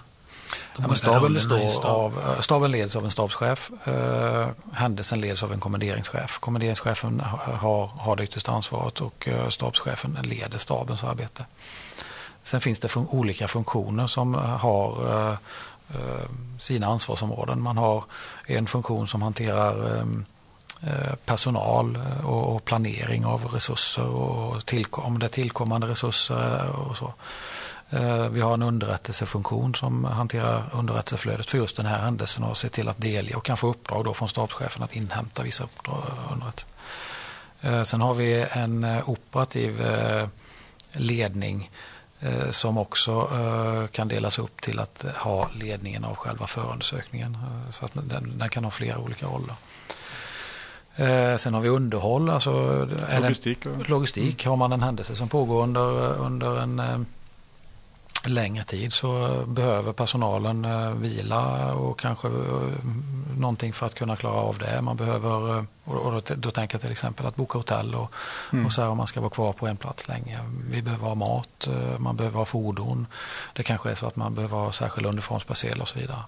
ja, 0.76 0.94
staben, 0.94 1.34
består 1.34 1.86
av, 1.86 2.18
eh, 2.18 2.40
staben 2.40 2.70
leds 2.70 2.96
av 2.96 3.04
en 3.04 3.10
stabschef. 3.10 3.70
Eh, 3.84 4.48
händelsen 4.72 5.20
leds 5.20 5.42
av 5.42 5.52
en 5.52 5.60
kommenderingschef. 5.60 6.38
Kommenderingschefen 6.38 7.20
har, 7.60 7.86
har 7.86 8.16
det 8.16 8.24
yttersta 8.24 8.52
ansvaret 8.52 9.00
och 9.00 9.28
eh, 9.28 9.48
stabschefen 9.48 10.18
leder 10.22 10.58
stabens 10.58 11.04
arbete. 11.04 11.44
Sen 12.42 12.60
finns 12.60 12.80
det 12.80 12.88
fun 12.88 13.06
olika 13.10 13.48
funktioner 13.48 14.06
som 14.06 14.34
har 14.34 15.10
eh, 15.10 15.36
eh, 15.94 16.28
sina 16.58 16.86
ansvarsområden. 16.86 17.60
Man 17.60 17.76
har 17.76 18.04
en 18.46 18.66
funktion 18.66 19.08
som 19.08 19.22
hanterar 19.22 20.04
Eh, 20.80 21.14
personal 21.24 21.98
och 22.24 22.64
planering 22.64 23.26
av 23.26 23.44
resurser 23.44 24.06
och 24.06 24.62
om 24.92 25.18
det 25.18 25.26
är 25.26 25.28
tillkommande 25.28 25.86
resurser 25.86 26.70
och 26.70 26.96
så. 26.96 27.14
Eh, 27.90 28.28
vi 28.28 28.40
har 28.40 28.54
en 28.54 28.62
underrättelsefunktion 28.62 29.74
som 29.74 30.04
hanterar 30.04 30.64
underrättelseflödet 30.72 31.50
för 31.50 31.58
just 31.58 31.76
den 31.76 31.86
här 31.86 31.98
händelsen 31.98 32.44
och 32.44 32.56
ser 32.56 32.68
till 32.68 32.88
att 32.88 32.98
delge 32.98 33.34
och 33.34 33.44
kan 33.44 33.56
få 33.56 33.68
uppdrag 33.68 34.04
då 34.04 34.14
från 34.14 34.28
stabschefen 34.28 34.82
att 34.82 34.96
inhämta 34.96 35.42
vissa 35.42 35.68
underrättelser. 36.32 36.68
Sen 37.84 38.00
har 38.00 38.14
vi 38.14 38.46
en 38.52 38.86
operativ 39.06 39.82
ledning 40.92 41.70
eh, 42.20 42.50
som 42.50 42.78
också 42.78 43.30
eh, 43.32 43.86
kan 43.86 44.08
delas 44.08 44.38
upp 44.38 44.60
till 44.60 44.78
att 44.78 45.04
ha 45.16 45.50
ledningen 45.54 46.04
av 46.04 46.16
själva 46.16 46.46
förundersökningen. 46.46 47.34
Eh, 47.34 47.70
så 47.70 47.84
att 47.84 47.94
den, 47.94 48.38
den 48.38 48.48
kan 48.48 48.64
ha 48.64 48.70
flera 48.70 48.98
olika 48.98 49.26
roller. 49.26 49.54
Eh, 50.96 51.36
sen 51.36 51.54
har 51.54 51.60
vi 51.60 51.68
underhåll, 51.68 52.30
alltså 52.30 52.88
logistik. 53.20 53.66
Logistik. 53.86 54.46
Har 54.46 54.56
man 54.56 54.72
en 54.72 54.82
händelse 54.82 55.16
som 55.16 55.28
pågår 55.28 55.62
under, 55.62 56.16
under 56.18 56.60
en 56.60 56.78
eh, 56.78 56.98
längre 58.26 58.64
tid 58.64 58.92
så 58.92 59.42
behöver 59.46 59.92
personalen 59.92 60.64
eh, 60.64 60.90
vila 60.92 61.74
och 61.74 61.98
kanske 61.98 62.28
eh, 62.28 62.34
någonting 63.38 63.72
för 63.72 63.86
att 63.86 63.94
kunna 63.94 64.16
klara 64.16 64.34
av 64.34 64.58
det. 64.58 64.82
Man 64.82 64.96
behöver, 64.96 65.56
eh, 65.58 65.64
och 65.84 66.12
då, 66.12 66.20
då 66.36 66.50
tänker 66.50 66.74
jag 66.74 66.82
till 66.82 66.90
exempel 66.90 67.26
att 67.26 67.36
boka 67.36 67.58
hotell 67.58 67.94
och, 67.94 68.12
mm. 68.52 68.66
och 68.66 68.72
så 68.72 68.82
här 68.82 68.88
om 68.88 68.96
man 68.96 69.06
ska 69.06 69.20
vara 69.20 69.30
kvar 69.30 69.52
på 69.52 69.66
en 69.66 69.76
plats 69.76 70.08
länge. 70.08 70.38
Vi 70.70 70.82
behöver 70.82 71.08
ha 71.08 71.14
mat, 71.14 71.68
man 71.98 72.16
behöver 72.16 72.38
ha 72.38 72.44
fordon. 72.44 73.06
Det 73.52 73.62
kanske 73.62 73.90
är 73.90 73.94
så 73.94 74.06
att 74.06 74.16
man 74.16 74.34
behöver 74.34 74.56
ha 74.56 74.72
särskild 74.72 75.06
uniformspersedel 75.06 75.80
och 75.80 75.88
så 75.88 75.98
vidare. 75.98 76.22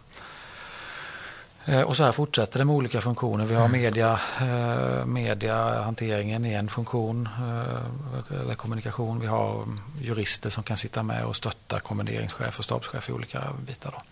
Eh, 1.70 1.80
och 1.80 1.96
så 1.96 2.04
här 2.04 2.12
fortsätter 2.12 2.58
det 2.58 2.64
med 2.64 2.74
olika 2.74 3.00
funktioner. 3.00 3.44
Vi 3.44 3.54
har 3.54 3.64
mm. 3.64 3.82
media, 3.82 4.20
eh, 4.40 5.06
mediahanteringen 5.06 6.44
i 6.44 6.52
en 6.52 6.68
funktion, 6.68 7.28
eh, 7.38 8.40
eller 8.40 8.54
kommunikation. 8.54 9.20
Vi 9.20 9.26
har 9.26 9.66
jurister 10.00 10.50
som 10.50 10.62
kan 10.62 10.76
sitta 10.76 11.02
med 11.02 11.24
och 11.24 11.36
stötta 11.36 11.80
kommenderingschef 11.80 12.58
och 12.58 12.64
stabschef 12.64 13.08
i 13.08 13.12
olika 13.12 13.42
bitar. 13.66 13.90
Då. 13.90 14.02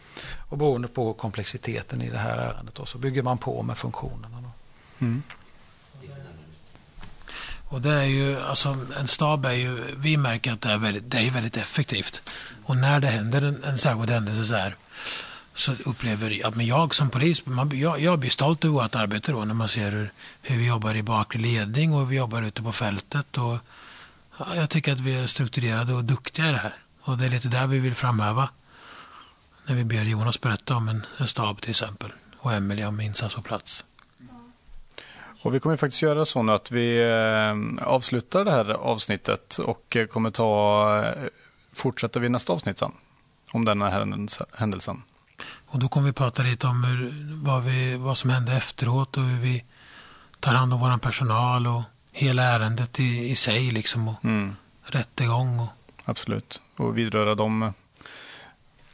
Och 0.49 0.59
beroende 0.59 0.89
på 0.89 1.13
komplexiteten 1.13 2.03
i 2.03 2.11
det 2.11 2.19
här 2.19 2.37
ärendet 2.37 2.75
då, 2.75 2.87
så 2.87 2.99
bygger 2.99 3.23
man 3.23 3.39
på 3.39 3.63
med 3.63 3.79
funktionerna. 3.79 4.51
Mm. 4.99 5.23
Och 7.71 7.81
det 7.81 7.93
är 7.93 8.05
ju, 8.05 8.41
alltså 8.41 8.77
en 9.01 9.09
stab 9.09 9.45
är 9.45 9.53
ju, 9.53 9.85
vi 9.97 10.17
märker 10.17 10.53
att 10.53 10.61
det 10.61 10.73
är 10.73 10.79
väldigt, 10.79 11.11
det 11.11 11.19
är 11.19 11.31
väldigt 11.31 11.57
effektivt. 11.57 12.23
Och 12.65 12.77
när 12.77 13.01
det 13.01 13.09
händer 13.09 13.43
en, 13.43 13.65
en 13.65 13.79
särskild 13.79 14.11
händelse 14.11 14.45
så 14.45 14.55
här 14.55 14.77
så 15.59 15.73
upplever 15.85 16.31
jag, 16.31 16.57
men 16.57 16.67
jag 16.67 16.95
som 16.95 17.11
polis, 17.11 17.47
man, 17.47 17.79
jag, 17.79 18.01
jag 18.01 18.19
blir 18.19 18.31
stolt 18.31 18.65
över 18.65 18.75
vårt 18.75 18.95
arbete 18.95 19.33
då 19.33 19.45
när 19.45 19.55
man 19.55 19.69
ser 19.69 19.93
hur, 19.93 20.11
hur 20.43 20.57
vi 20.57 20.67
jobbar 20.67 20.95
i 20.95 21.03
bakre 21.03 21.41
ledning 21.41 21.93
och 21.93 22.01
hur 22.01 22.07
vi 22.07 22.17
jobbar 22.17 22.43
ute 22.43 22.63
på 22.63 22.73
fältet. 22.73 23.39
Och, 23.39 23.57
ja, 24.39 24.47
jag 24.57 24.71
tycker 24.71 24.93
att 24.93 25.01
vi 25.01 25.15
är 25.15 25.27
strukturerade 25.27 25.95
och 25.95 26.05
duktiga 26.05 26.49
i 26.49 26.53
det 26.53 26.59
här. 26.59 26.77
Och 27.01 27.19
det 27.19 27.25
är 27.25 27.29
lite 27.29 27.49
där 27.49 27.67
vi 27.67 27.79
vill 27.79 27.95
framhäva. 27.95 28.49
När 29.67 29.75
vi 29.75 29.85
ber 29.85 30.05
Jonas 30.05 30.41
berätta 30.41 30.77
om 30.77 30.89
en, 30.89 31.07
en 31.17 31.27
stab 31.27 31.61
till 31.61 31.71
exempel 31.71 32.13
och 32.39 32.53
Emelie 32.53 32.87
om 32.87 33.01
insats 33.01 33.35
på 33.35 33.43
plats. 33.43 33.85
Och 35.43 35.55
vi 35.55 35.61
kommer 35.61 35.77
faktiskt 35.77 36.03
göra 36.03 36.25
så 36.25 36.43
nu 36.43 36.53
att 36.53 36.71
vi 36.71 37.01
eh, 37.01 37.87
avslutar 37.89 38.45
det 38.45 38.51
här 38.51 38.71
avsnittet 38.71 39.59
och 39.59 39.97
eh, 39.97 40.07
kommer 40.07 40.31
ta 40.31 41.03
eh, 41.05 41.25
fortsätter 41.73 42.21
vi 42.21 42.29
nästa 42.29 42.53
avsnitt 42.53 42.79
sen. 42.79 42.93
Om 43.53 43.65
den 43.65 43.83
här 43.83 44.07
händelsen. 44.59 45.03
Och 45.71 45.79
då 45.79 45.89
kommer 45.89 46.07
vi 46.07 46.13
prata 46.13 46.43
lite 46.43 46.67
om 46.67 46.85
hur, 46.85 47.13
vad, 47.45 47.65
vi, 47.65 47.97
vad 47.97 48.19
som 48.19 48.31
hände 48.31 48.53
efteråt 48.53 49.17
och 49.17 49.23
hur 49.23 49.41
vi 49.41 49.65
tar 50.41 50.55
hand 50.55 50.75
om 50.75 50.81
vår 50.81 50.99
personal 50.99 51.67
och 51.67 51.83
hela 52.13 52.43
ärendet 52.43 53.01
i, 53.01 53.31
i 53.31 53.37
sig 53.37 53.71
liksom. 53.71 54.09
Och 54.09 54.25
mm. 54.25 54.57
rättegång. 54.83 55.61
Och... 55.61 55.69
Absolut. 56.05 56.63
Och 56.77 56.99
vidröra 56.99 57.35
de, 57.35 57.73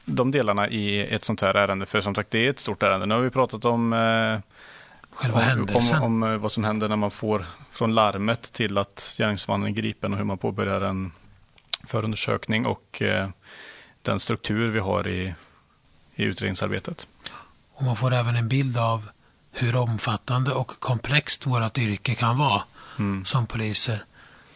de 0.04 0.30
delarna 0.30 0.68
i 0.68 1.14
ett 1.14 1.24
sånt 1.24 1.40
här 1.40 1.54
ärende. 1.54 1.86
För 1.86 2.00
som 2.00 2.14
sagt, 2.14 2.30
det 2.30 2.46
är 2.46 2.50
ett 2.50 2.58
stort 2.58 2.82
ärende. 2.82 3.06
Nu 3.06 3.14
har 3.14 3.22
vi 3.22 3.30
pratat 3.30 3.64
om 3.64 3.92
eh, 3.92 4.38
Själva 5.10 5.38
om, 5.38 5.44
händelsen. 5.44 6.02
Om, 6.02 6.22
om, 6.22 6.40
vad 6.40 6.52
som 6.52 6.64
händer 6.64 6.88
när 6.88 6.96
man 6.96 7.10
får 7.10 7.44
från 7.70 7.94
larmet 7.94 8.52
till 8.52 8.78
att 8.78 9.14
gärningsmannen 9.18 9.68
är 9.68 9.72
gripen 9.72 10.12
och 10.12 10.18
hur 10.18 10.24
man 10.24 10.38
påbörjar 10.38 10.80
en 10.80 11.12
förundersökning 11.86 12.66
och 12.66 13.02
eh, 13.02 13.28
den 14.02 14.20
struktur 14.20 14.68
vi 14.68 14.78
har 14.78 15.08
i 15.08 15.34
i 16.14 16.24
utredningsarbetet. 16.24 17.06
Och 17.74 17.82
man 17.82 17.96
får 17.96 18.14
även 18.14 18.36
en 18.36 18.48
bild 18.48 18.78
av 18.78 19.08
hur 19.52 19.76
omfattande 19.76 20.52
och 20.52 20.80
komplext 20.80 21.46
vårt 21.46 21.78
yrke 21.78 22.14
kan 22.14 22.38
vara 22.38 22.62
mm. 22.98 23.24
som 23.24 23.46
poliser. 23.46 24.04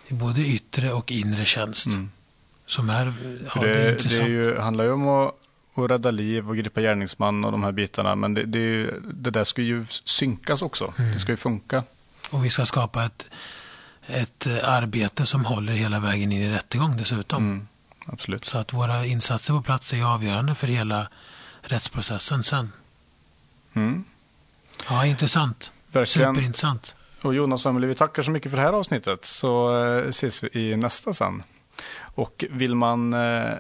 I 0.06 0.14
både 0.14 0.40
yttre 0.40 0.92
och 0.92 1.12
inre 1.12 1.44
tjänst. 1.44 1.86
Mm. 1.86 2.10
Som 2.66 2.90
är, 2.90 3.12
ja, 3.54 3.60
det, 3.60 3.66
det, 3.66 3.78
är 3.78 3.92
intressant. 3.92 4.20
Det 4.20 4.22
är 4.22 4.28
ju, 4.28 4.58
handlar 4.58 4.84
ju 4.84 4.92
om 4.92 5.08
att, 5.08 5.34
att 5.74 5.90
rädda 5.90 6.10
liv 6.10 6.48
och 6.48 6.56
gripa 6.56 6.80
gärningsman 6.80 7.44
och 7.44 7.52
de 7.52 7.62
här 7.62 7.72
bitarna. 7.72 8.14
Men 8.14 8.34
det, 8.34 8.42
det, 8.44 8.90
det 9.12 9.30
där 9.30 9.44
ska 9.44 9.62
ju 9.62 9.84
synkas 10.04 10.62
också. 10.62 10.92
Mm. 10.98 11.12
Det 11.12 11.18
ska 11.18 11.32
ju 11.32 11.36
funka. 11.36 11.82
Och 12.30 12.44
vi 12.44 12.50
ska 12.50 12.66
skapa 12.66 13.04
ett, 13.04 13.26
ett 14.06 14.46
arbete 14.46 15.26
som 15.26 15.44
håller 15.44 15.72
hela 15.72 16.00
vägen 16.00 16.32
in 16.32 16.42
i 16.42 16.50
rättegång 16.50 16.96
dessutom. 16.96 17.44
Mm, 17.44 17.68
absolut. 18.06 18.44
Så 18.44 18.58
att 18.58 18.72
våra 18.72 19.06
insatser 19.06 19.54
på 19.54 19.62
plats 19.62 19.92
är 19.92 20.14
avgörande 20.14 20.54
för 20.54 20.66
hela 20.66 21.08
rättsprocessen 21.68 22.44
sen. 22.44 22.72
Mm. 23.74 24.04
Ja, 24.88 25.06
intressant. 25.06 25.70
Verkligen. 25.92 26.34
Superintressant. 26.34 26.94
Och 27.22 27.34
Jonas 27.34 27.66
och 27.66 27.70
Emelie, 27.70 27.88
vi 27.88 27.94
tackar 27.94 28.22
så 28.22 28.30
mycket 28.30 28.50
för 28.50 28.56
det 28.56 28.62
här 28.62 28.72
avsnittet. 28.72 29.24
Så 29.24 29.84
eh, 29.84 30.08
ses 30.08 30.44
vi 30.44 30.60
i 30.60 30.76
nästa 30.76 31.14
sen. 31.14 31.42
Och 32.00 32.44
vill 32.50 32.74
man 32.74 33.12
eh, 33.12 33.52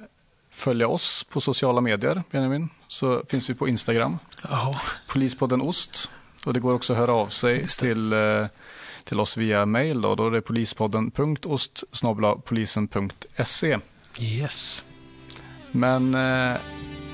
följa 0.50 0.88
oss 0.88 1.26
på 1.30 1.40
sociala 1.40 1.80
medier, 1.80 2.22
Benjamin, 2.30 2.68
så 2.88 3.22
finns 3.28 3.50
vi 3.50 3.54
på 3.54 3.68
Instagram. 3.68 4.18
Ja. 4.50 4.80
Polispodden 5.08 5.62
Ost. 5.62 6.10
Och 6.46 6.52
det 6.52 6.60
går 6.60 6.74
också 6.74 6.92
att 6.92 6.98
höra 6.98 7.12
av 7.12 7.28
sig 7.28 7.66
till, 7.66 8.12
eh, 8.12 8.46
till 9.04 9.20
oss 9.20 9.36
via 9.36 9.66
mail. 9.66 10.00
Då, 10.00 10.14
då 10.14 10.26
är 10.26 10.30
det 10.30 10.40
polispodden.ost 10.40 11.84
polisen.se. 12.44 13.78
Yes. 14.18 14.84
Men 15.70 16.14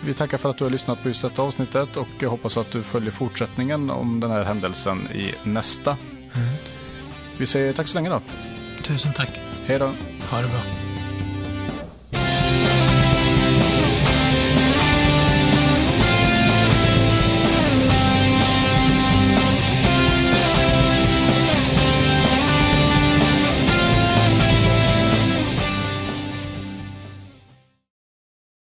vi 0.05 0.15
tackar 0.15 0.39
för 0.39 0.51
att 0.51 0.59
du 0.59 0.65
har 0.65 0.71
lyssnat 0.71 1.03
på 1.03 1.09
just 1.09 1.23
detta 1.23 1.43
avsnittet 1.43 1.97
och 1.97 2.09
jag 2.19 2.31
hoppas 2.31 2.57
att 2.57 2.71
du 2.71 2.83
följer 2.83 3.11
fortsättningen 3.11 3.91
om 3.91 4.21
den 4.21 4.31
här 4.31 4.45
händelsen 4.45 5.09
i 5.15 5.35
nästa. 5.43 5.91
Mm. 5.91 6.49
Vi 7.39 7.47
säger 7.47 7.73
tack 7.73 7.89
så 7.89 7.95
länge 7.95 8.11
då. 8.11 8.21
Tusen 8.83 9.13
tack. 9.13 9.41
Hej 9.67 9.79
då. 9.79 9.93
Ha 10.31 10.41
det 10.41 10.49
bra. 10.49 10.94